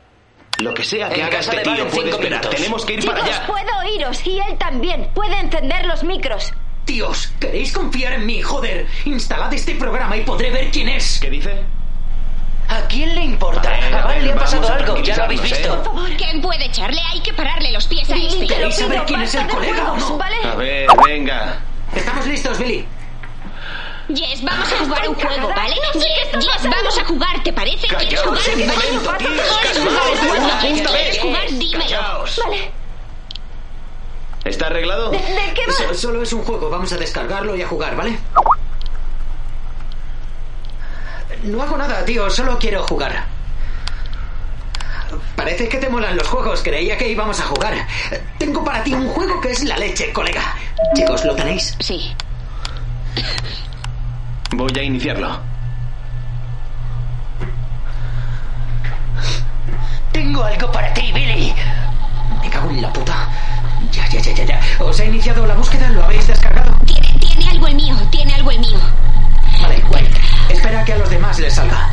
[0.59, 2.31] Lo que sea que En haga este tío puede esperar.
[2.41, 2.51] minutos.
[2.51, 3.47] Tenemos que ir chicos, para allá.
[3.47, 5.09] puedo oíros y él también.
[5.15, 6.53] Puede encender los micros.
[6.85, 8.43] Tíos, ¿queréis confiar en mí?
[8.43, 11.19] Joder, instalad este programa y podré ver quién es.
[11.21, 11.63] ¿Qué dice?
[12.69, 13.69] ¿A quién le importa?
[13.71, 15.93] A ver, A a ver, le ha pasado a algo, ya lo habéis tranquilizarnos, visto.
[15.93, 17.01] Por favor, ¿quién puede echarle?
[17.13, 18.47] Hay que pararle los pies a Billy, este.
[18.47, 20.19] ¿Queréis saber quién es el colega o no?
[20.19, 20.37] ¿vale?
[20.45, 21.61] A ver, venga.
[21.95, 22.87] ¿Estamos listos, Billy?
[24.09, 25.75] Jess, vamos a jugar un juego, ¿vale?
[25.95, 27.87] Jess, Jess, vamos a jugar, ¿te parece?
[27.87, 28.41] ¿Quieres jugar?
[28.57, 28.81] un ¿Vale?
[29.63, 30.61] ¿Quieres jugar?
[30.61, 31.47] ¿Quieres jugar?
[31.49, 32.25] Dímelo.
[32.45, 32.71] Vale.
[34.45, 35.11] ¿Está arreglado?
[35.11, 35.73] ¿De, de qué va?
[35.73, 38.19] So- solo es un juego, vamos a descargarlo y a jugar, ¿vale?
[41.45, 43.25] No hago nada, tío, solo quiero jugar.
[45.37, 47.87] Parece que te molan los juegos, creía que íbamos a jugar.
[48.39, 50.43] Tengo para ti un juego que es la leche, colega.
[50.95, 51.75] Chicos, ¿lo tenéis?
[51.81, 52.15] Sí.
[54.57, 55.41] Voy a iniciarlo.
[60.13, 61.53] Tengo algo para ti, Billy.
[62.41, 63.29] Me cago en la puta.
[63.91, 64.61] Ya, ya, ya, ya, ya.
[64.79, 65.89] ¿Os ha iniciado la búsqueda?
[65.91, 66.73] ¿Lo habéis descargado?
[66.87, 68.79] Tiene, tiene algo el mío, tiene algo el mío.
[69.61, 70.09] Vale, guay.
[70.49, 71.91] Espera a que a los demás les salga.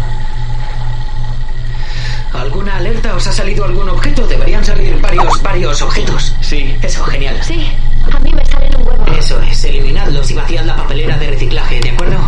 [2.34, 3.16] ¿Alguna alerta?
[3.16, 4.28] ¿Os ha salido algún objeto?
[4.28, 6.36] Deberían salir varios, varios objetos.
[6.42, 6.78] Sí.
[6.84, 7.38] Eso, genial.
[7.42, 7.72] Sí,
[8.14, 9.06] a mí me salen un huevo.
[9.18, 12.20] Eso es, eliminadlos y vaciad la papelera de reciclaje, ¿de acuerdo?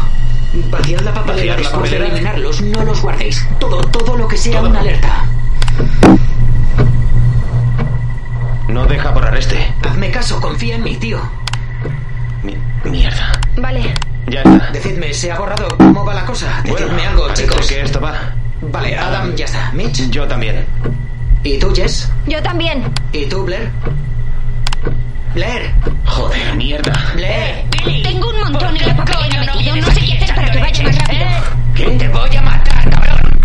[0.69, 3.47] Vaciad la papelera ¿Vaciar la después de eliminarlos, no los guardéis.
[3.59, 4.69] Todo, todo lo que sea Todo.
[4.69, 5.25] una alerta.
[8.67, 9.57] No deja borrar este.
[9.87, 11.19] Hazme caso, confía en mí, tío.
[12.43, 12.57] Mi-
[12.89, 13.31] mierda.
[13.57, 13.93] Vale.
[14.27, 14.69] Ya está.
[14.71, 15.67] Decidme, ¿se ha borrado?
[15.77, 16.61] ¿Cómo va la cosa?
[16.63, 17.67] Decidme Bueno, algo, chicos.
[17.67, 18.13] que esto va.
[18.61, 19.71] Vale, Adam ya está.
[19.73, 20.09] Mitch.
[20.09, 20.65] Yo también.
[21.43, 22.09] ¿Y tú, Jess?
[22.25, 22.83] Yo también.
[23.11, 23.69] ¿Y tú, Blair?
[25.35, 25.71] Blair.
[26.05, 26.93] Joder, mierda.
[27.15, 27.62] Blair.
[31.75, 31.85] ¿Qué?
[31.97, 33.39] Te voy a matar, cabrón.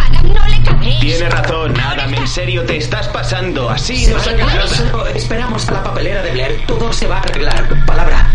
[0.00, 1.00] Adam, no le cabréis.
[1.00, 3.70] Tiene razón, Adam, en serio, te estás pasando.
[3.70, 4.76] Así Se no va a se arreglar, ayuda.
[4.76, 6.64] solo esperamos a la papelera de Blair.
[6.66, 7.84] Todo se va a arreglar.
[7.86, 8.26] Palabra.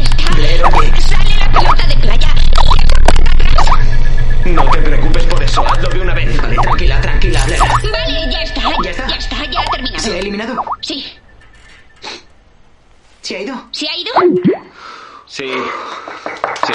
[0.00, 1.00] Está- Blair, oye.
[1.00, 2.34] Sale la pelota de playa.
[4.46, 6.36] No te preocupes por eso, hazlo de una vez.
[6.36, 7.60] Vale, tranquila, tranquila, Blair.
[7.60, 8.62] Vale, ya está.
[8.82, 9.06] ¿Ya está?
[9.08, 10.02] Ya está, ya ha terminado.
[10.04, 10.64] ¿Se ha eliminado?
[10.80, 11.06] Sí.
[13.22, 13.64] ¿Se ha ido?
[13.70, 14.12] ¿Se ha ido?
[15.40, 15.54] Sí.
[16.66, 16.74] Sí.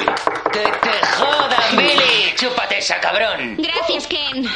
[0.52, 2.34] Que te jodan, Billy.
[2.36, 3.58] Chúpate esa, cabrón.
[3.60, 4.50] Gracias, Ken.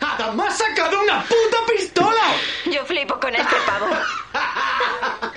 [0.00, 2.20] ¡Adam ha sacado una puta pistola!
[2.66, 3.86] Yo flipo con este pavo.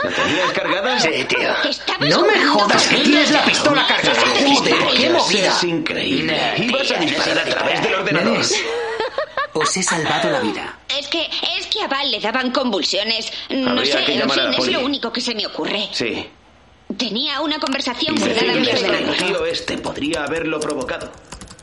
[0.03, 0.99] ¿La tenías cargada?
[0.99, 1.53] Sí, tío.
[1.69, 3.03] Estabas No me jugando jodas con que él.
[3.03, 4.21] tienes la pistola cargada.
[4.21, 5.47] Joder, qué movida.
[5.47, 6.35] es increíble.
[6.57, 8.31] Nah, Ibas a disparar no a sé través del ordenador.
[8.33, 8.63] Nenes,
[9.53, 10.77] os he salvado la vida.
[10.89, 13.31] Es que, es que a Val le daban convulsiones.
[13.49, 14.73] No Habría sé, llamar a fin, la es poli.
[14.73, 15.87] lo único que se me ocurre.
[15.93, 16.27] Sí.
[16.97, 19.15] Tenía una conversación guardada en mi ordenador.
[19.17, 21.11] tío este podría haberlo provocado.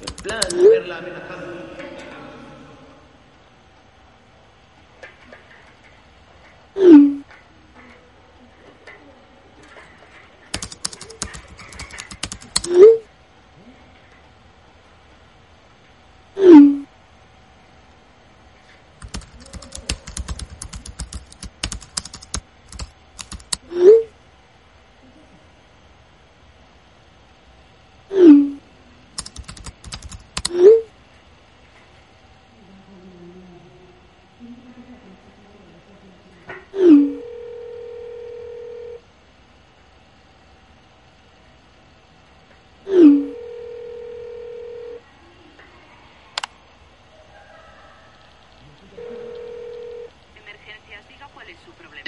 [0.06, 1.52] En plan, haberla amenazado.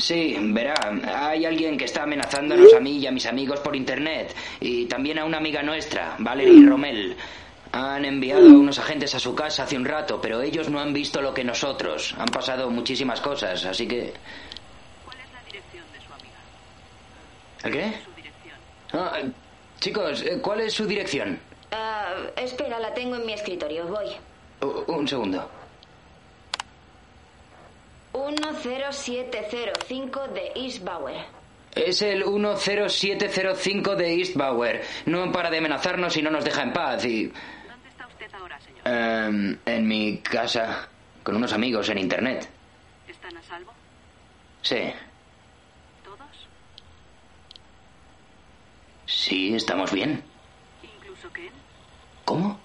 [0.04, 0.74] Sí, verá,
[1.16, 4.36] hay alguien que está amenazándonos a mí y a mis amigos por internet.
[4.60, 7.16] Y también a una amiga nuestra, Valerie Rommel.
[7.72, 10.92] Han enviado a unos agentes a su casa hace un rato, pero ellos no han
[10.92, 12.14] visto lo que nosotros.
[12.18, 14.12] Han pasado muchísimas cosas, así que...
[15.06, 16.36] ¿Cuál es la dirección de su amiga?
[17.64, 18.04] ¿El qué?
[18.04, 18.58] Su dirección.
[18.92, 19.20] Ah,
[19.80, 21.40] chicos, eh, ¿cuál es su dirección?
[21.72, 23.86] Ah, espera, la tengo en mi escritorio.
[23.86, 24.10] Voy.
[24.86, 25.63] Un segundo.
[28.14, 31.26] 1 10705 de East Bauer.
[31.74, 34.82] Es el 10705 de East Bauer.
[35.06, 37.04] No para de amenazarnos y no nos deja en paz.
[37.04, 37.24] Y.
[37.26, 38.82] ¿Dónde está usted ahora, señor?
[38.86, 40.88] em, en mi casa,
[41.24, 42.48] con unos amigos en internet.
[43.08, 43.72] ¿Están a salvo?
[44.62, 44.92] Sí.
[46.04, 46.48] ¿Todos?
[49.06, 50.22] Sí, estamos bien.
[50.82, 51.50] ¿Incluso Ken?
[52.24, 52.60] ¿Cómo?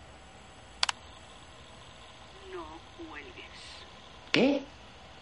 [2.54, 2.66] No
[3.10, 3.34] cuelgues.
[4.32, 4.62] ¿Qué?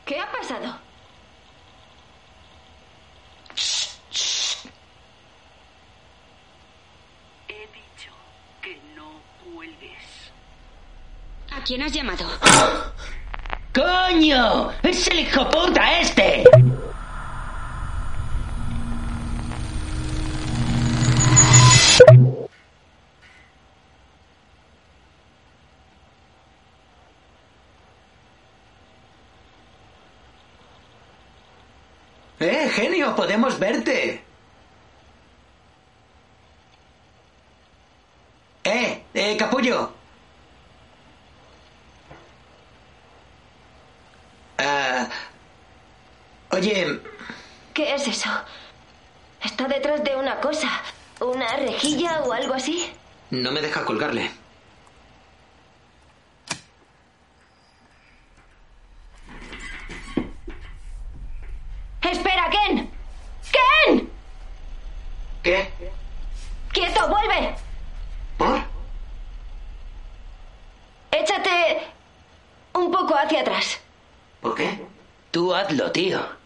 [0.08, 0.74] ¿Qué ha pasado?
[7.50, 8.12] He dicho
[8.62, 10.32] que no cuelgues.
[11.52, 12.26] ¿A quién has llamado?
[13.76, 14.72] ¡Coño!
[14.82, 16.46] ¡Es el hijo puta este!
[33.08, 33.16] ¡Eh, genio!
[33.16, 34.24] ¡Podemos verte!
[38.64, 39.92] ¡Eh, eh, capullo!
[44.60, 45.08] Ah,
[46.52, 47.00] oye,
[47.74, 48.30] ¿Qué es eso?
[49.44, 50.70] Está detrás de una cosa.
[51.22, 52.92] ¿Una rejilla o algo así?
[53.30, 54.32] no me deja colgarle.
[75.98, 76.37] Tío.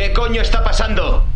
[0.00, 1.29] ¿Qué coño está pasando?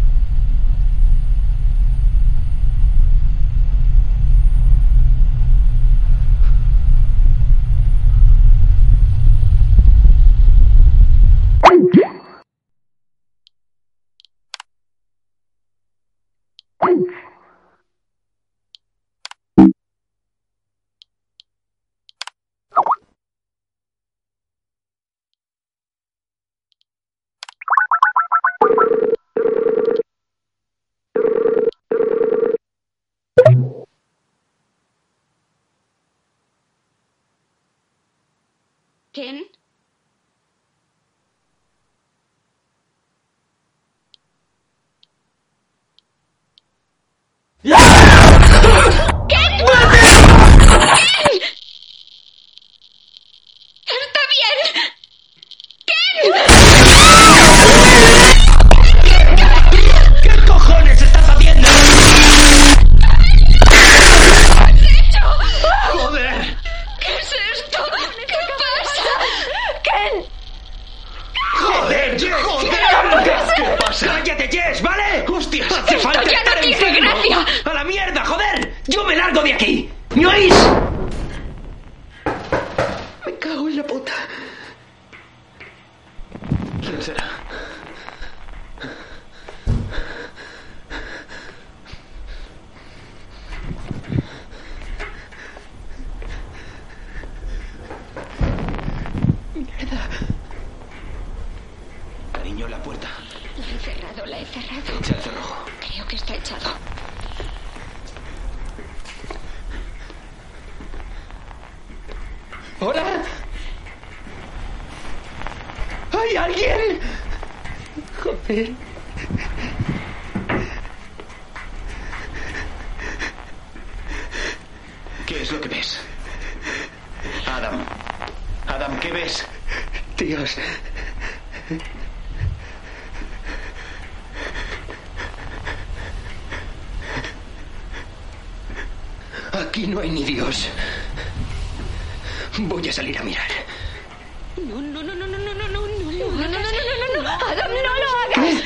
[146.30, 147.30] No, no, no, no, no, no, no.
[147.46, 148.62] Adam, no lo hagas.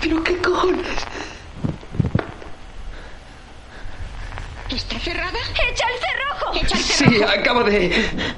[0.00, 0.86] ¿Pero qué cojones?
[4.70, 5.38] ¿Está cerrada?
[5.70, 6.54] ¡Echa el cerrojo!
[6.54, 7.16] ¡Echa el cerrojo!
[7.16, 8.34] Sí, acaba de...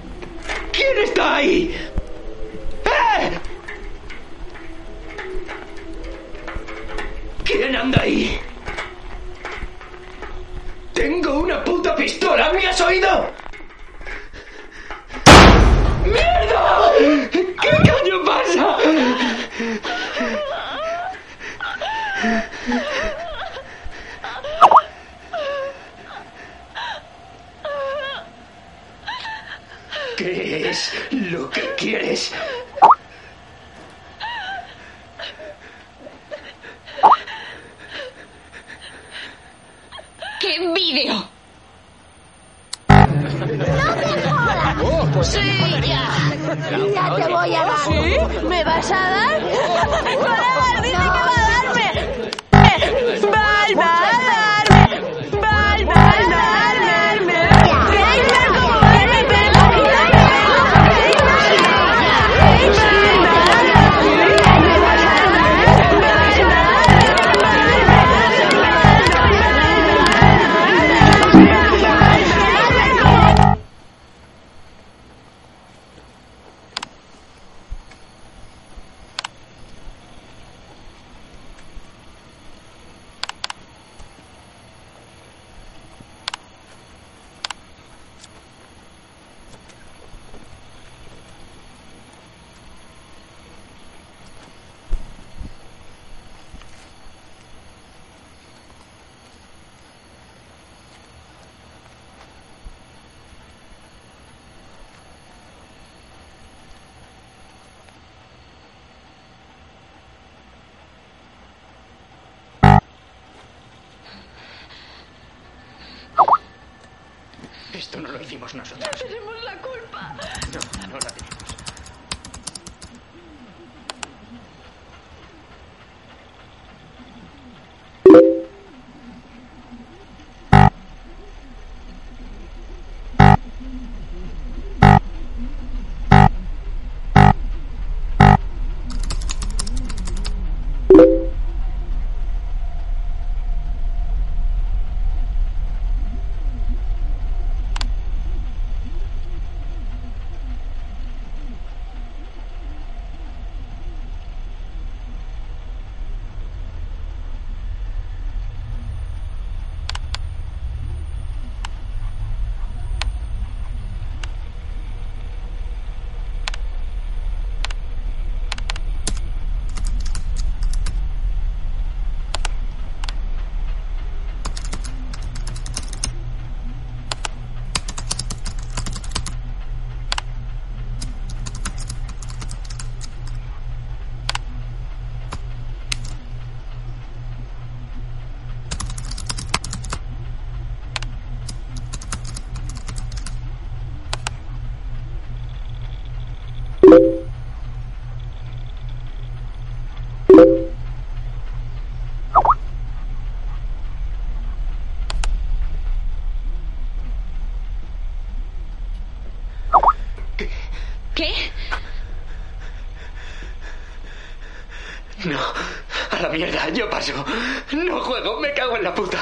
[216.36, 217.24] mierda, yo paso.
[217.72, 219.18] No juego, me cago en la puta.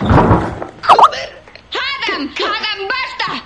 [0.00, 2.32] ¡Adam!
[2.34, 3.44] ¡Adam, basta!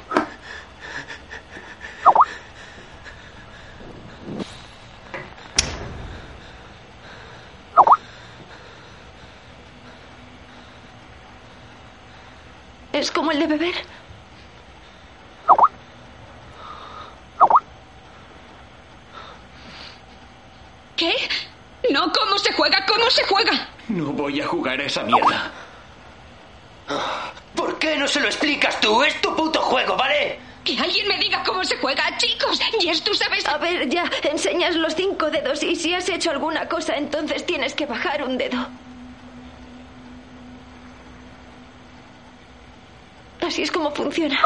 [12.93, 13.75] ¿Es como el de beber?
[20.97, 21.13] ¿Qué?
[21.91, 22.87] No, ¿cómo se juega?
[22.87, 23.69] ¿Cómo se juega?
[23.89, 25.51] No voy a jugar a esa mierda.
[27.55, 29.03] ¿Por qué no se lo explicas tú?
[29.03, 30.39] Es tu puto juego, ¿vale?
[30.63, 32.61] Que alguien me diga cómo se juega, chicos.
[32.81, 33.47] Yes, tú sabes.
[33.49, 37.75] A ver, ya, enseñas los cinco dedos y si has hecho alguna cosa, entonces tienes
[37.75, 38.67] que bajar un dedo.
[43.41, 44.41] Así es como funciona.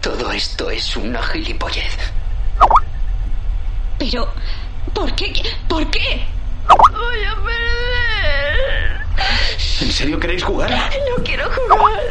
[0.00, 1.96] Todo esto es una gilipollez.
[3.98, 4.30] Pero,
[4.92, 5.32] ¿por qué?
[5.66, 6.22] ¿Por qué?
[6.68, 9.00] Voy a perder.
[9.80, 10.70] ¿En serio queréis jugar?
[10.70, 12.02] No quiero jugar.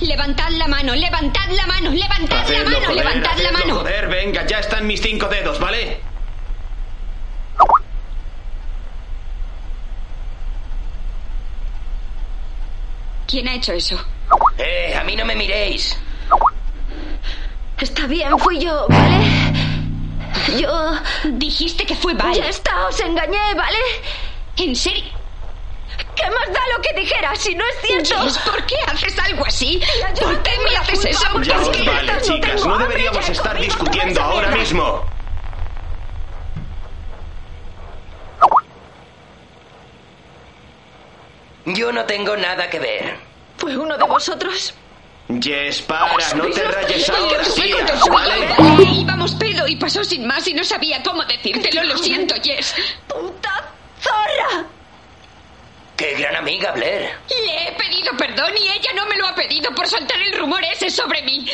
[0.00, 3.74] Levantad la mano, levantad la mano, levantad la mano, joder, levantad la mano.
[3.76, 6.00] Joder, venga, ya están mis cinco dedos, ¿vale?
[13.34, 14.00] ¿Quién ha hecho eso?
[14.58, 15.98] Eh, a mí no me miréis.
[17.80, 19.26] Está bien, fui yo, ¿vale?
[20.56, 20.92] Yo...
[21.32, 22.32] Dijiste que fue Val.
[22.32, 23.78] Ya está, os engañé, ¿vale?
[24.56, 25.10] ¿En serio?
[26.14, 28.22] ¿Qué más da lo que dijera si no es cierto?
[28.22, 29.80] Jess, ¿por qué haces algo así?
[30.20, 31.42] ¿Por no qué me haces eso?
[31.42, 34.56] Ya os vale, no chicas, no deberíamos estar discutiendo ahora mierda.
[34.62, 35.04] mismo.
[41.66, 43.16] Yo no tengo nada que ver.
[43.56, 44.74] ¿Fue uno de vosotros?
[45.40, 47.42] Jess, para, no te rayes ahora.
[48.10, 48.84] ¿vale?
[49.00, 51.82] Íbamos pedo y pasó sin más y no sabía cómo decírtelo.
[51.84, 52.74] Lo siento, Jess.
[53.08, 54.66] ¡Puta zorra!
[55.96, 57.10] ¡Qué gran amiga, Blair!
[57.30, 60.62] Le he pedido perdón y ella no me lo ha pedido por soltar el rumor
[60.64, 61.48] ese sobre mí.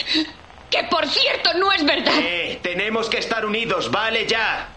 [0.70, 2.14] Que por cierto no es verdad.
[2.18, 4.68] Eh, tenemos que estar unidos, vale ya.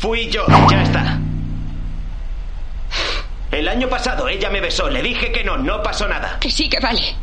[0.00, 1.18] Fui yo, ya está.
[3.50, 6.38] El año pasado ella me besó, le dije que no, no pasó nada.
[6.40, 7.14] Que sí, que vale.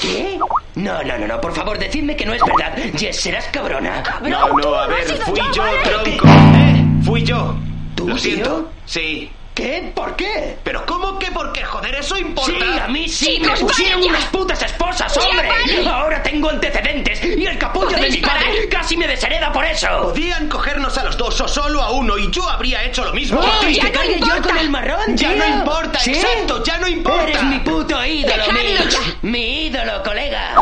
[0.00, 0.38] ¿Qué?
[0.76, 2.74] No, no, no, no, por favor, decidme que no es verdad.
[2.96, 4.02] Jess, serás cabrona.
[4.22, 6.26] No, no, a ver, fui yo, tronco.
[6.26, 7.54] Eh, fui yo.
[7.94, 8.70] ¿Tú, Lo siento.
[8.86, 9.30] Sí.
[9.56, 9.90] ¿Qué?
[9.94, 10.58] ¿Por qué?
[10.62, 11.64] ¿Pero cómo que por qué?
[11.64, 12.52] Joder, eso importa.
[12.52, 14.10] Sí, a mí sí, Chicos, me pusieron vaya.
[14.10, 15.48] unas putas esposas, Ya, hombre.
[15.48, 15.88] vale.
[15.88, 18.68] Ahora tengo antecedentes y el capullo de ¿Podéis mi padre parar?
[18.70, 19.88] casi me deshereda por eso.
[20.02, 23.40] Podían cogernos a los dos o solo a uno y yo habría hecho lo mismo.
[23.40, 25.38] ¡Oh, que cargue yo con el marrón, Ya tío!
[25.38, 26.10] no importa, ¿Sí?
[26.12, 27.22] exacto, ya no importa.
[27.22, 28.44] Eres mi puto ídolo,
[28.90, 28.98] ya.
[29.22, 30.54] Mi ídolo, colega.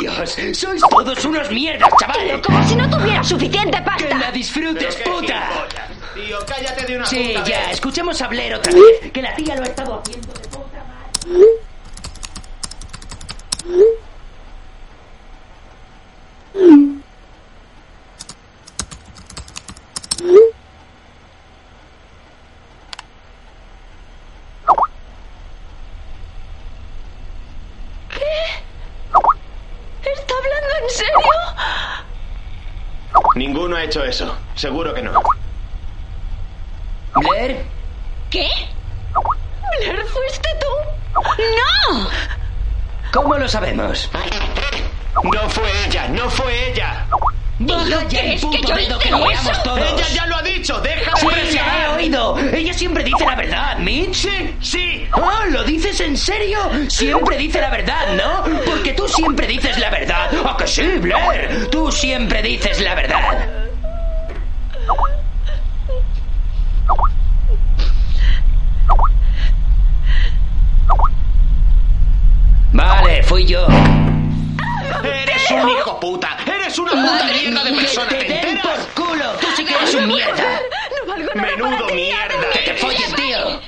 [0.00, 2.40] Dios, sois todos unos mierdas, chaval.
[2.42, 4.18] Como si no tuviera suficiente Que pasta.
[4.18, 5.66] la disfrutes, qué puta.
[6.14, 7.70] Tío, cállate de una Sí, puta ya, vez.
[7.72, 9.12] escuchemos a Blair otra vez.
[9.12, 11.46] Que la tía lo ha estado haciendo de puta madre.
[30.30, 31.32] ¿Está hablando en serio?
[33.34, 34.36] Ninguno ha hecho eso.
[34.54, 35.12] Seguro que no.
[37.16, 37.64] Blair,
[38.30, 38.48] ¿Qué?
[39.80, 41.20] Blair, ¿fuiste tú?
[41.20, 42.08] ¡No!
[43.12, 44.08] ¿cómo lo sabemos?
[45.24, 47.06] No fue ella, no fue ella.
[47.62, 49.78] Baja ya el ¿crees que puto dedo que lo veamos todos.
[49.80, 51.88] Ella ya lo ha dicho, deja de Sí, he presionar.
[51.96, 52.38] oído.
[52.54, 54.14] Ella siempre dice la verdad, Mitch.
[54.14, 55.06] Sí, sí.
[55.12, 56.58] Oh, ¿lo dices en serio?
[56.88, 58.44] Siempre dice la verdad, ¿no?
[58.64, 60.30] Porque tú siempre dices la verdad.
[60.46, 61.68] ¿A que sí, Blair?
[61.70, 63.59] Tú siempre dices la verdad.
[81.34, 82.50] Menudo mierda.
[82.52, 83.60] ¡Que te follen, tío!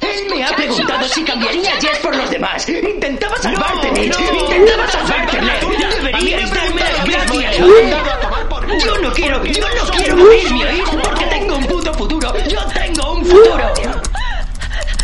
[0.00, 2.68] Él me ha preguntado si cambiaría a Jess por los demás.
[2.68, 4.18] Intentaba salvarte, Mitch.
[4.18, 5.52] no, Intentaba salvarte, me
[6.50, 7.56] darme las gracias.
[8.84, 10.96] Yo no quiero, yo no quiero un morir, ¿me hijo oís?
[10.96, 12.32] de Porque tengo un puto futuro.
[12.48, 13.72] Yo tengo un futuro.
[13.74, 14.00] ¡Te odio!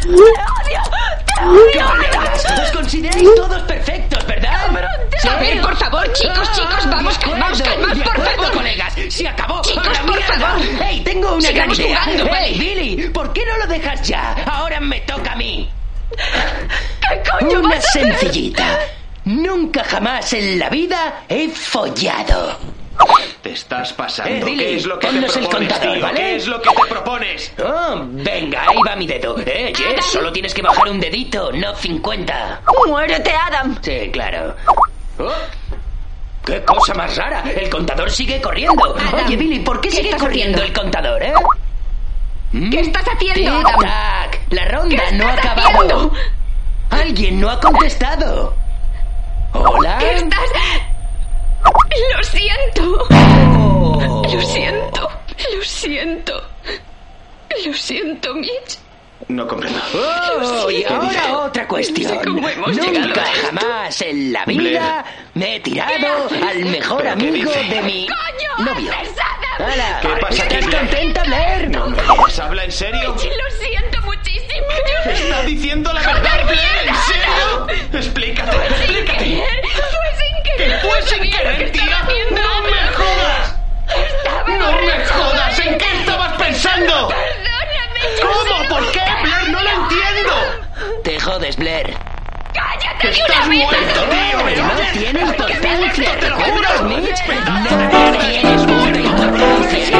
[0.07, 1.87] ¡Te odio!
[1.87, 4.71] Colegas, os consideráis todos perfectos, ¿verdad?
[5.31, 8.53] A ver, por favor, chicos, chicos, vamos, De calmaos, calmaos, por favor.
[8.53, 8.95] colegas.
[9.09, 9.63] Se acabó.
[9.63, 10.61] Chicos, ¡A la por favor.
[10.81, 12.01] ¡Hey, tengo una gran idea!
[12.03, 12.53] jugando, ¡Hey, ¿vale?
[12.59, 13.09] Billy!
[13.09, 14.33] ¿Por qué no lo dejas ya?
[14.47, 15.69] Ahora me toca a mí.
[17.01, 18.19] ¿Qué coño Una vas a hacer?
[18.19, 18.79] sencillita.
[19.25, 22.59] Nunca jamás en la vida he follado.
[23.43, 24.31] Te estás pasando.
[24.35, 26.03] Eh, Billy, ¿Qué es lo que te ponnos el propones, contador, tío?
[26.07, 26.21] ¿vale?
[26.21, 27.53] ¿Qué es lo que te propones?
[27.63, 29.37] Oh, venga, ahí va mi dedo.
[29.45, 32.63] Eh, Jess, solo tienes que bajar un dedito, no 50.
[32.87, 33.77] ¡Muérete, Adam!
[33.83, 34.57] Sí, claro.
[35.19, 35.33] Oh,
[36.45, 37.43] ¡Qué cosa más rara!
[37.43, 38.85] El contador sigue corriendo.
[38.85, 41.33] Adam, Oye, Billy, ¿por qué, ¿qué sigue corriendo el contador, eh?
[42.71, 43.61] ¿Qué estás haciendo?
[43.63, 44.39] Tic-tac.
[44.51, 45.69] La ronda ¿Qué no ha acabado.
[45.69, 46.13] haciendo?
[46.91, 48.55] Alguien no ha contestado.
[49.53, 49.99] Hola.
[49.99, 50.41] ¿Qué estás...?
[52.17, 53.07] Lo siento.
[53.11, 54.23] Oh.
[54.33, 55.11] Lo siento.
[55.57, 56.43] Lo siento.
[57.67, 58.79] Lo siento, Mitch.
[59.29, 59.79] No comprendo.
[59.95, 61.33] Oh, y ¿Qué ahora dice?
[61.33, 62.19] otra cuestión.
[62.25, 65.05] ¿Cómo hemos llegado Nunca jamás en la vida
[65.35, 68.09] me he tirado al mejor ¿Pero qué amigo de mi
[68.59, 68.93] novio.
[69.59, 70.01] ¡Hala!
[70.03, 71.71] ¿Qué pasa aquí, ¿Estás contenta, Blair?
[71.71, 73.09] No me digas, ¿habla en serio?
[73.15, 73.17] Lo
[73.67, 74.67] siento muchísimo.
[75.07, 75.11] Yo...
[75.11, 76.89] ¿Está diciendo la ¡Joder, verdad, Blair?
[76.89, 77.89] ¿En serio?
[77.99, 79.25] Explícate, explícate.
[79.25, 79.63] querer.
[79.73, 80.81] Fue sin querer.
[80.81, 82.25] ¿Que fue No sin querer, estaba tía?
[82.31, 83.57] ¡No me jodas!
[83.89, 85.59] Estaba ¡No me jodas!
[85.61, 87.09] ¿En qué estabas pensando?
[88.23, 88.69] ¿Cómo?
[88.69, 89.49] ¿Por qué, Blair?
[89.51, 90.33] No lo entiendo.
[91.05, 91.95] Te jodes, Blair.
[92.55, 93.59] ¡Cállate de ¡Estás una vez!
[93.59, 94.45] muerto, tío!
[94.45, 96.89] ¿me No tiene importancia, ¡Te lo ¿recuerdas, juro!
[96.89, 97.21] Mitch?
[97.27, 99.99] ¡Pedazo de No tienes ninguna importancia.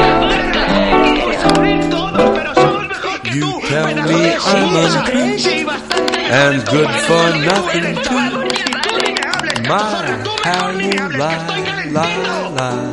[6.29, 8.27] And good for nothing too.
[9.69, 12.93] My, how you lie, lie, lie.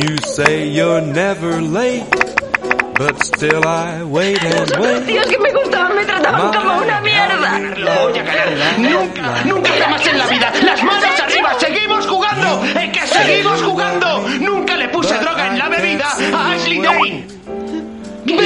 [0.00, 2.04] You say you're never late,
[2.94, 5.06] but still I wait and wait.
[5.06, 7.58] Tíos que me gustaban me trataban como una mierda.
[7.76, 8.78] Lo voy a ganar.
[8.78, 10.52] Nunca, nunca jamás en la vida.
[10.62, 12.64] Las manos arriba, seguimos jugando.
[12.64, 14.28] Es que seguimos jugando.
[14.40, 17.33] Nunca le puse droga en la bebida a Ashley Dane.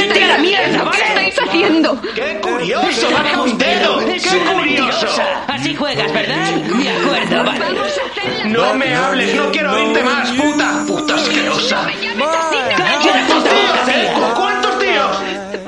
[0.08, 2.00] ¡Vete a la mierda, ¿Qué estáis haciendo?
[2.14, 3.10] ¡Qué curioso!
[3.10, 3.98] ¡Baja un dedo!
[4.06, 5.06] ¡Qué curioso!
[5.46, 6.50] Así juegas, ¿verdad?
[6.54, 7.64] De acuerdo, vale.
[8.46, 10.84] No me hables, no quiero oírte más, puta.
[10.86, 11.86] Puta asquerosa.
[12.76, 14.12] ¡Cállate la puta boca, ¿Eh?
[14.36, 15.20] ¿Cuántos tíos?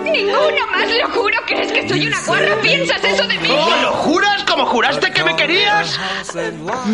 [0.05, 1.37] Ninguno más, lo juro.
[1.47, 2.55] ¿Crees que soy una guarra?
[2.63, 3.49] ¿Piensas eso de mí?
[3.51, 5.99] Oh, ¿Lo juras como juraste que me querías?
[6.35, 6.81] ¡No!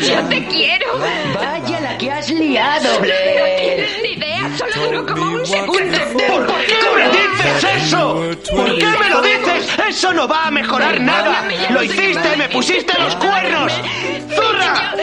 [0.00, 0.98] ¡Yo te quiero!
[1.34, 3.86] Vaya la que has liado, No Blair.
[4.56, 5.98] Solo duró como un segundo.
[6.12, 8.14] ¿Por qué me dices eso?
[8.54, 9.68] ¿Por qué me lo dices?
[9.88, 11.44] Eso no va a mejorar nada.
[11.70, 13.72] Lo hiciste, me pusiste los cuernos.
[14.34, 14.94] ¡Zorra!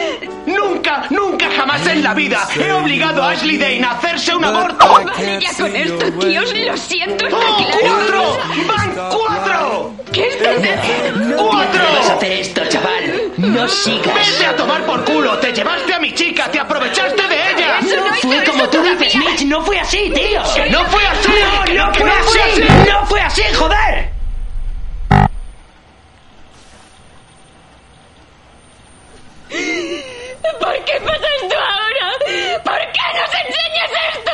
[0.46, 4.88] Nunca, nunca jamás en la vida he obligado a Ashley Dane a hacerse un aborto.
[4.88, 7.78] Vale, ya con esto, tíos, lo siento, está ¡Oh, claro.
[7.80, 8.38] cuatro!
[8.66, 9.92] ¡Van cuatro!
[10.12, 11.36] ¿Qué estás haciendo?
[11.36, 11.82] No ¡Cuatro!
[11.98, 13.32] vas a hacer esto, chaval.
[13.36, 14.14] No sigas.
[14.14, 15.38] ¡Vete a tomar por culo!
[15.38, 16.50] ¡Te llevaste a mi chica!
[16.50, 17.39] ¡Te aprovechaste de
[17.80, 19.42] no Fue como tú dices, Mitch.
[19.44, 20.42] No fue así, tío.
[20.54, 21.28] ¡Que no fue así!
[21.74, 22.62] No, no ¡Que fue así.
[22.88, 24.10] No fue así, joder.
[30.60, 32.62] ¿Por qué pasa esto ahora?
[32.64, 34.32] ¿Por qué nos enseñas esto?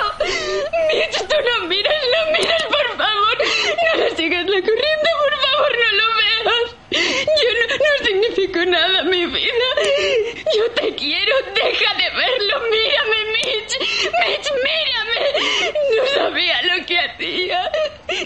[0.89, 3.37] Mitch, tú no mires, no mires, por favor.
[3.39, 6.77] No le sigas la corriente, por favor, no lo veas.
[6.91, 9.53] Yo no, significo nada, mi vida.
[10.57, 12.61] Yo te quiero, deja de verlo.
[12.71, 13.79] Mírame, Mitch.
[13.81, 15.21] Mitch, mírame.
[15.97, 17.71] No sabía lo que hacía.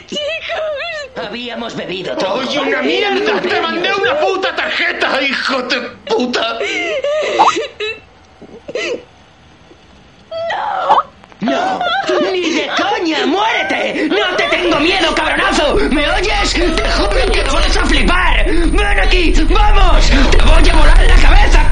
[0.06, 1.16] Chicos.
[1.16, 2.34] Habíamos bebido todo.
[2.34, 3.40] ¡Oye, una mierda!
[3.40, 6.58] ¡Te mandé una puta tarjeta, hijo de puta!
[10.30, 11.19] ¡No!
[11.40, 13.24] ¡Ni de coña!
[13.26, 14.08] ¡Muérete!
[14.08, 15.74] ¡No te tengo miedo, cabronazo!
[15.90, 16.52] ¿Me oyes?
[16.52, 18.44] ¡Te juro que vas a flipar!
[18.46, 19.32] ¡Ven aquí!
[19.48, 20.10] ¡Vamos!
[20.30, 21.70] ¡Te voy a volar la cabeza,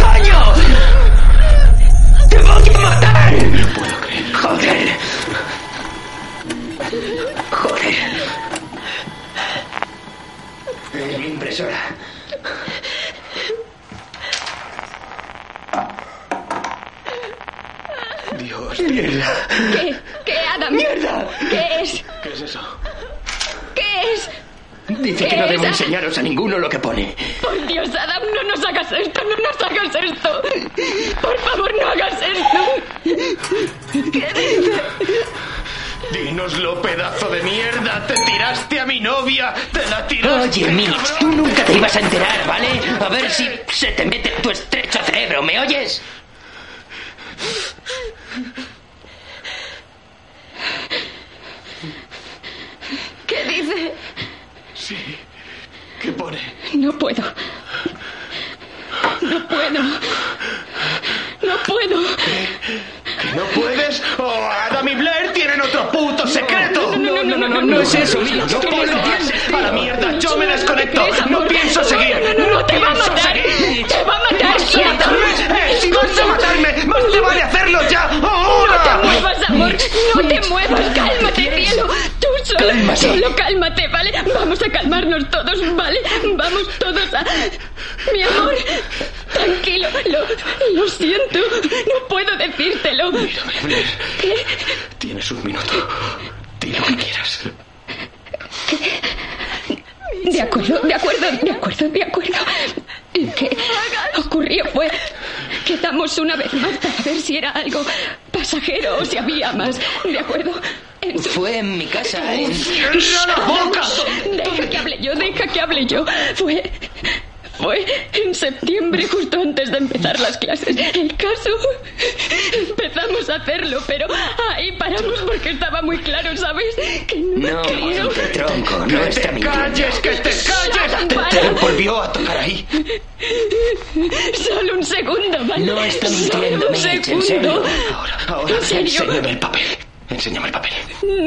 [138.68, 139.02] serio?
[139.02, 139.62] enséñame el papel.
[140.10, 140.72] Enséñame el papel.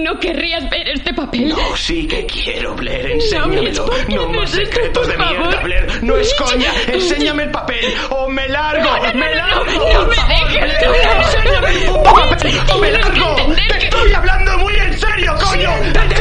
[0.03, 1.49] No querrías ver este papel.
[1.49, 3.61] No, sí que quiero, Blair, enséñamelo.
[3.61, 5.63] Mitch, ¿por qué No más esto, secretos de mierda, favor?
[5.63, 6.03] Blair.
[6.03, 6.71] No es coña.
[6.87, 8.83] Enséñame el papel o me largo.
[8.83, 9.65] No, no, no, me no, largo.
[9.65, 11.21] no, no me dejes, no, no.
[11.21, 13.35] Enséñame el puto papel o me largo.
[13.69, 15.69] Te estoy hablando muy en serio, coño.
[15.83, 16.15] ¡Siéntate!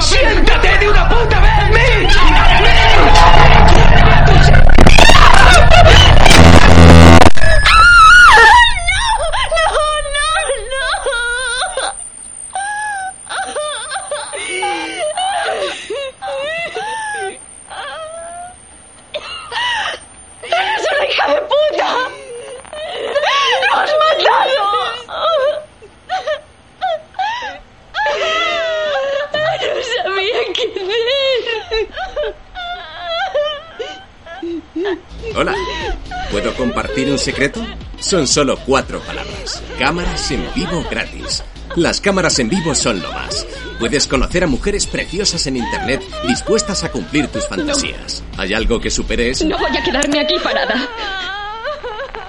[0.00, 0.69] ¡Siéntate
[37.20, 37.64] secreto?
[38.00, 39.62] Son solo cuatro palabras.
[39.78, 41.44] Cámaras en vivo gratis.
[41.76, 43.46] Las cámaras en vivo son lo más.
[43.78, 48.24] Puedes conocer a mujeres preciosas en internet dispuestas a cumplir tus fantasías.
[48.36, 49.44] ¿Hay algo que supere eso?
[49.44, 50.88] No voy a quedarme aquí parada.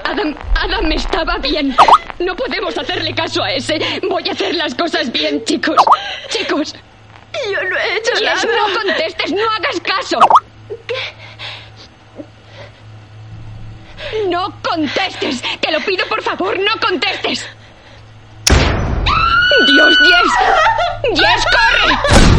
[0.04, 1.76] Adam, Adam estaba bien.
[2.20, 3.80] No podemos hacerle caso a ese.
[4.08, 5.78] Voy a hacer las cosas bien, chicos.
[6.30, 6.76] Chicos.
[7.34, 8.42] Yo no he hecho nada.
[8.44, 10.20] no contestes, no hagas caso.
[14.28, 15.43] No contestes.
[15.59, 17.45] Te lo pido, por favor, no contestes.
[19.67, 21.19] Dios, Jess.
[21.19, 22.30] Jess, corre.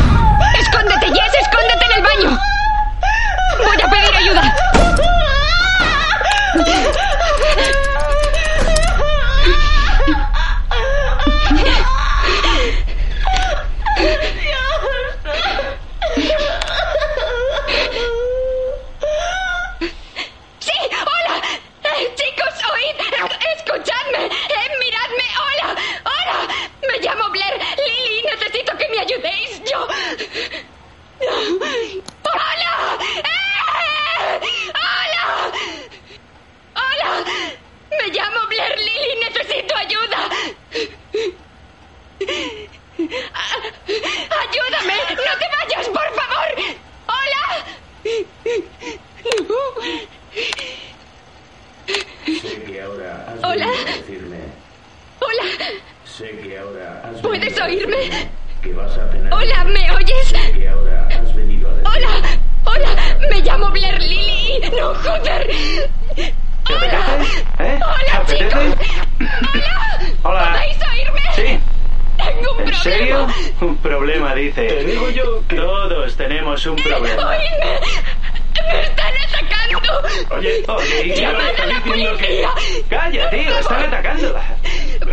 [80.43, 82.51] Oye, oye, y Llamad ahora a la policía.
[82.89, 84.35] Calla, tío, están atacando.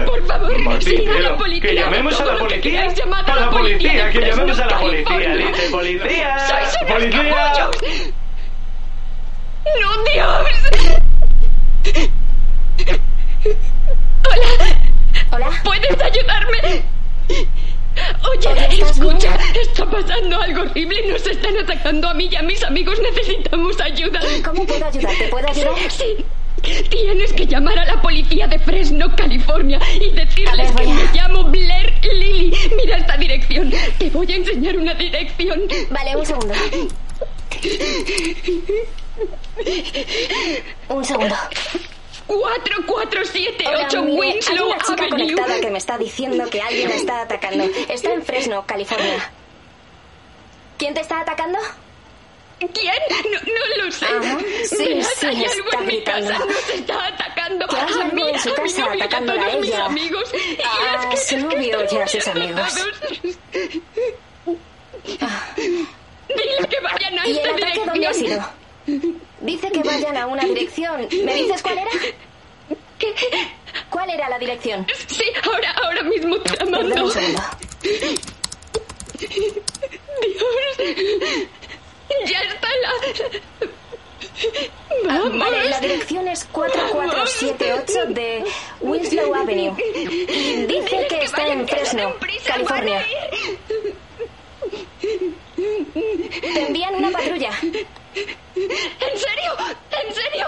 [0.05, 1.69] Por favor, Martín, a la policía.
[1.69, 2.81] que llamemos a la policía.
[3.27, 5.35] A la policía, que llamemos a la policía.
[5.35, 6.39] Dice, policía.
[6.47, 7.33] Sois unos Policía.
[7.33, 8.13] capullos.
[9.81, 10.47] No, Dios.
[14.25, 14.81] Hola.
[15.31, 15.61] Hola.
[15.63, 16.83] ¿Puedes ayudarme?
[18.31, 21.07] Oye, Oye, ¿estás escucha, está pasando algo horrible.
[21.07, 22.99] Nos están atacando a mí y a mis amigos.
[23.01, 24.19] Necesitamos ayuda.
[24.43, 25.27] ¿Cómo puedo ayudarte?
[25.29, 25.73] ¿Puedo ayudar?
[25.89, 26.25] Sí.
[26.89, 31.03] Tienes que llamar a la policía de Fresno, California, y decirles ver, que a- me
[31.13, 32.53] llamo Blair Lily.
[32.75, 33.71] Mira esta dirección.
[33.97, 35.61] Te voy a enseñar una dirección.
[35.89, 36.53] Vale, un segundo.
[40.89, 41.35] Un segundo.
[42.29, 43.67] 4478
[43.99, 45.09] Hola, mire, hay Winslow una chica Avenue.
[45.09, 47.63] conectada que me está diciendo que alguien la está atacando.
[47.89, 49.31] Está en Fresno, California.
[50.77, 51.57] ¿Quién te está atacando?
[52.59, 52.93] ¿Quién?
[53.31, 53.39] No,
[53.79, 54.05] no lo sé.
[54.05, 56.39] Ajá, sí, Verás, sí, hay está algo en mi casa.
[56.39, 57.67] Nos está atacando.
[57.67, 59.85] Que hay algo mí, en su a mi casa a atacándola a mis ella.
[59.85, 60.31] amigos.
[60.33, 62.59] Y A es que- su novio y a sus amigos.
[62.59, 63.37] asustados.
[66.27, 68.49] Dile que vayan a ¿Y el esta ataque dónde ha sido?
[69.41, 71.07] Dice que vayan a una dirección.
[71.23, 71.91] ¿Me dices cuál era?
[72.97, 73.13] ¿Qué?
[73.89, 74.85] ¿Cuál era la dirección?
[75.07, 77.05] Sí, ahora, ahora mismo te mando.
[77.05, 77.41] un segundo.
[80.21, 80.49] Dios.
[82.25, 82.91] Ya está la...
[85.03, 85.37] Vamos.
[85.37, 88.43] Vale, la dirección es es 4478 de
[88.81, 89.75] Winslow Avenue.
[90.67, 92.13] Dice que está en Fresno,
[92.45, 93.05] California.
[95.55, 97.51] Te envían una patrulla.
[98.15, 99.55] ¿En serio?
[99.91, 100.47] ¿En serio?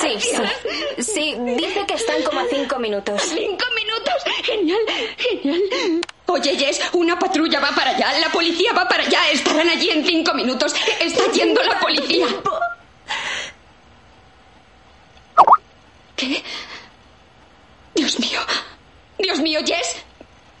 [0.00, 0.52] Sí, Gracias.
[0.98, 1.02] sí.
[1.02, 3.20] Sí, dice que están como a cinco minutos.
[3.22, 4.14] ¡Cinco minutos!
[4.44, 4.78] ¡Genial!
[5.18, 6.00] ¡Genial!
[6.26, 10.06] Oye, Jess, una patrulla va para allá, la policía va para allá, estarán allí en
[10.06, 10.74] cinco minutos.
[11.00, 12.26] Está yendo la policía.
[16.16, 16.42] ¿Qué?
[17.94, 18.40] Dios mío.
[19.18, 19.96] Dios mío, Jess.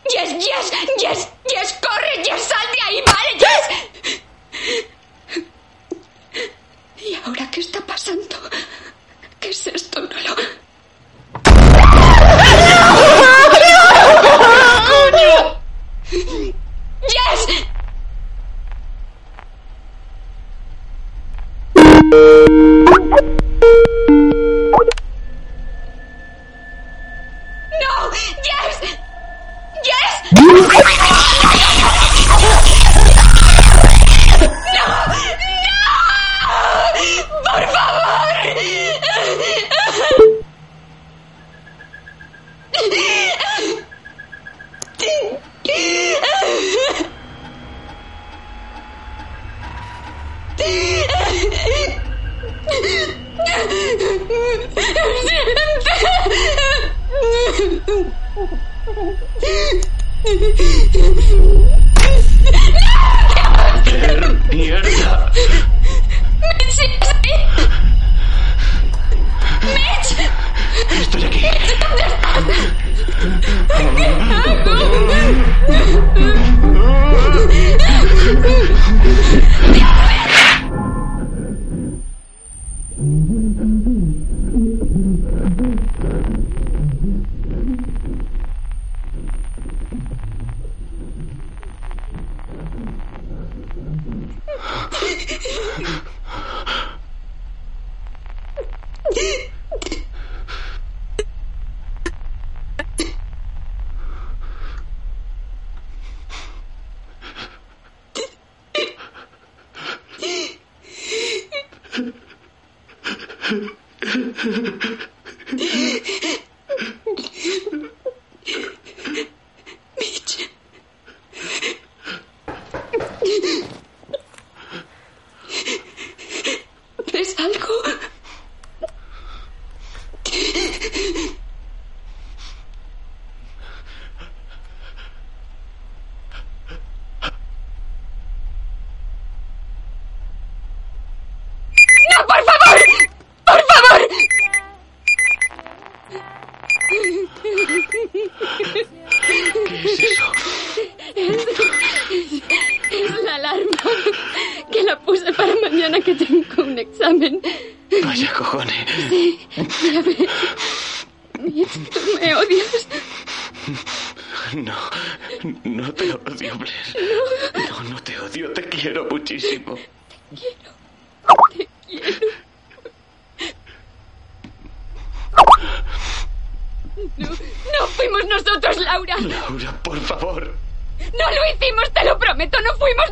[0.08, 4.22] Jess, Jess, Jess, Jess, corre, Jess, sal de ahí, vale, Jess.
[7.04, 8.36] ¿Y ahora qué está pasando?
[9.40, 10.00] ¿Qué es esto?
[10.00, 10.36] No lo...
[14.86, 15.60] ¡Coño!
[17.02, 17.40] ¡Yes!
[27.80, 27.92] ¡No!
[28.44, 28.76] ¡Yes!
[29.82, 30.12] ¡Yes!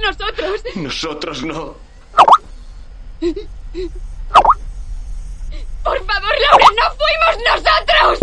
[0.02, 0.62] nosotros.
[0.77, 1.77] Nosotros no.
[5.82, 8.19] Por favor, Laura, no fuimos nosotros.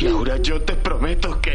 [0.00, 1.54] Laura, yo te prometo que...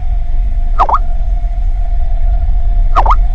[0.81, 0.83] あ
[2.99, 3.30] っ。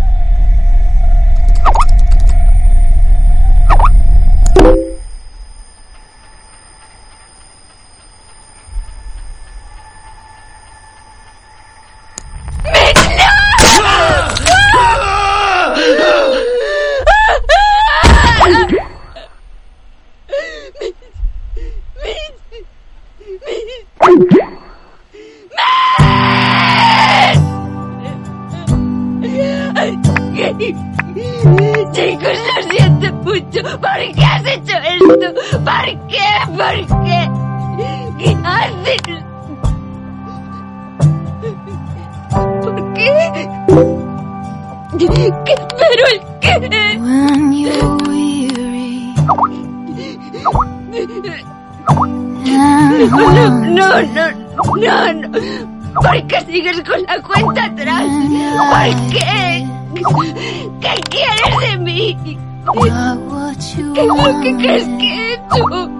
[63.96, 64.06] ¿Qué
[64.42, 65.90] que crees que he hecho?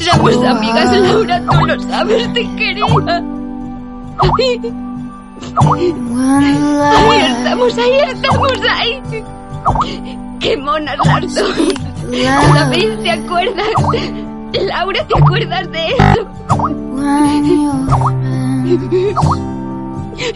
[0.00, 2.84] Éramos amigas, Laura, tú lo sabes, te quería.
[5.66, 5.92] Ahí
[7.20, 9.02] estamos, ahí estamos, ahí.
[10.38, 11.74] Qué monas las dos.
[12.54, 13.02] ¿Sabéis?
[13.02, 13.66] ¿Te acuerdas?
[14.52, 16.28] Laura, ¿te acuerdas de eso?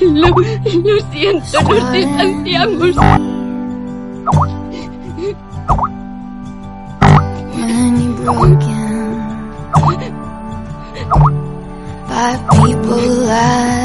[0.01, 2.97] Lo, lo siento, nos distanciamos.
[12.13, 12.97] by people
[13.27, 13.82] like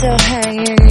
[0.00, 0.89] still hang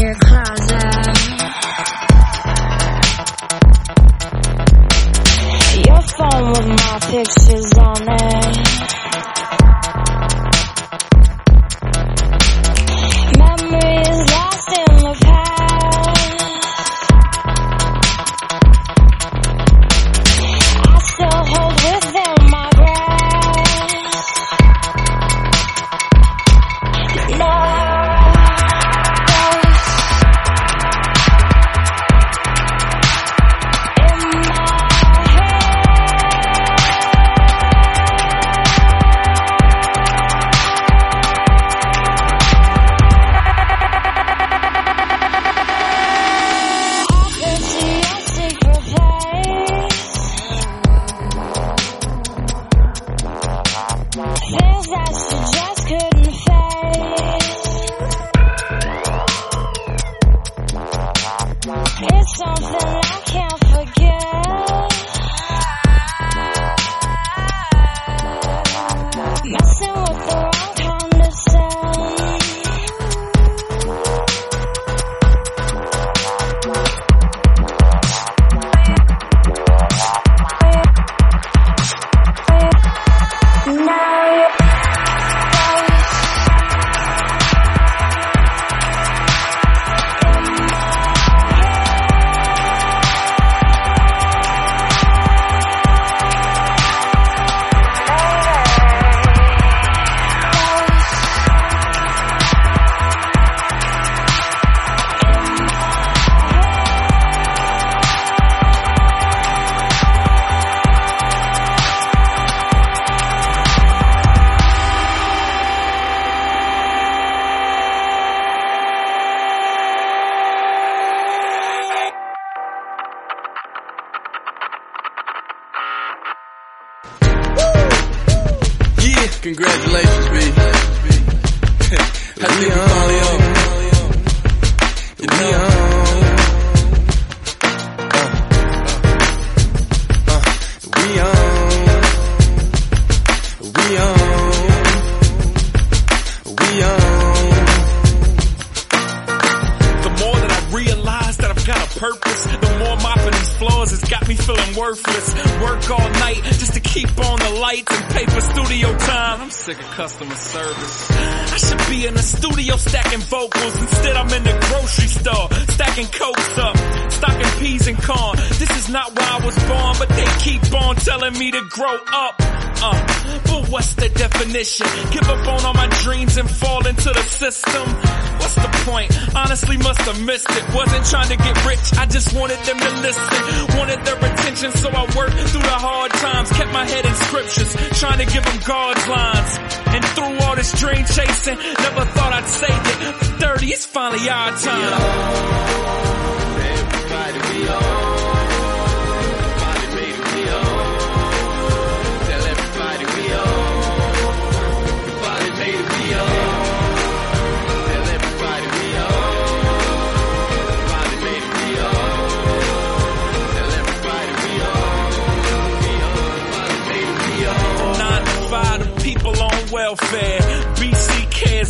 [191.89, 193.15] Never thought I'd say that.
[193.41, 194.77] 30, is finally our time.
[194.77, 196.69] We are.
[196.77, 197.88] everybody, we all.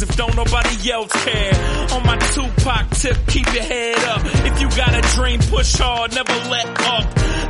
[0.10, 1.53] If don't nobody else care.
[1.94, 4.22] On my Tupac tip, keep your head up.
[4.45, 7.06] If you got a dream, push hard, never let up.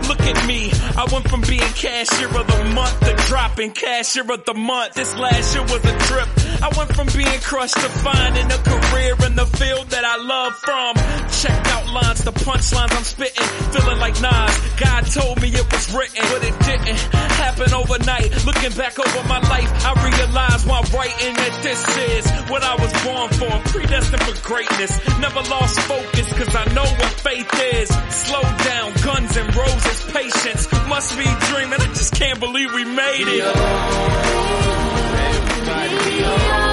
[0.08, 4.46] Look at me, I went from being cashier of the month to dropping cashier of
[4.46, 4.94] the month.
[4.94, 6.39] This last year was a trip.
[6.62, 10.56] I went from being crushed to finding a career in the field that I love
[10.60, 10.92] from.
[11.40, 14.54] Check out lines, the punchlines I'm spitting, feeling like Nas.
[14.76, 17.00] God told me it was written, but it didn't
[17.40, 18.46] happen overnight.
[18.46, 21.80] Looking back over my life, I realized while writing that this
[22.12, 23.52] is what I was born for.
[23.72, 24.92] Predestined for greatness.
[25.20, 27.90] Never lost focus cause I know what faith is.
[28.12, 30.68] Slow down, guns and roses, patience.
[30.92, 34.79] Must be dreaming, I just can't believe we made it
[35.72, 36.69] everybody.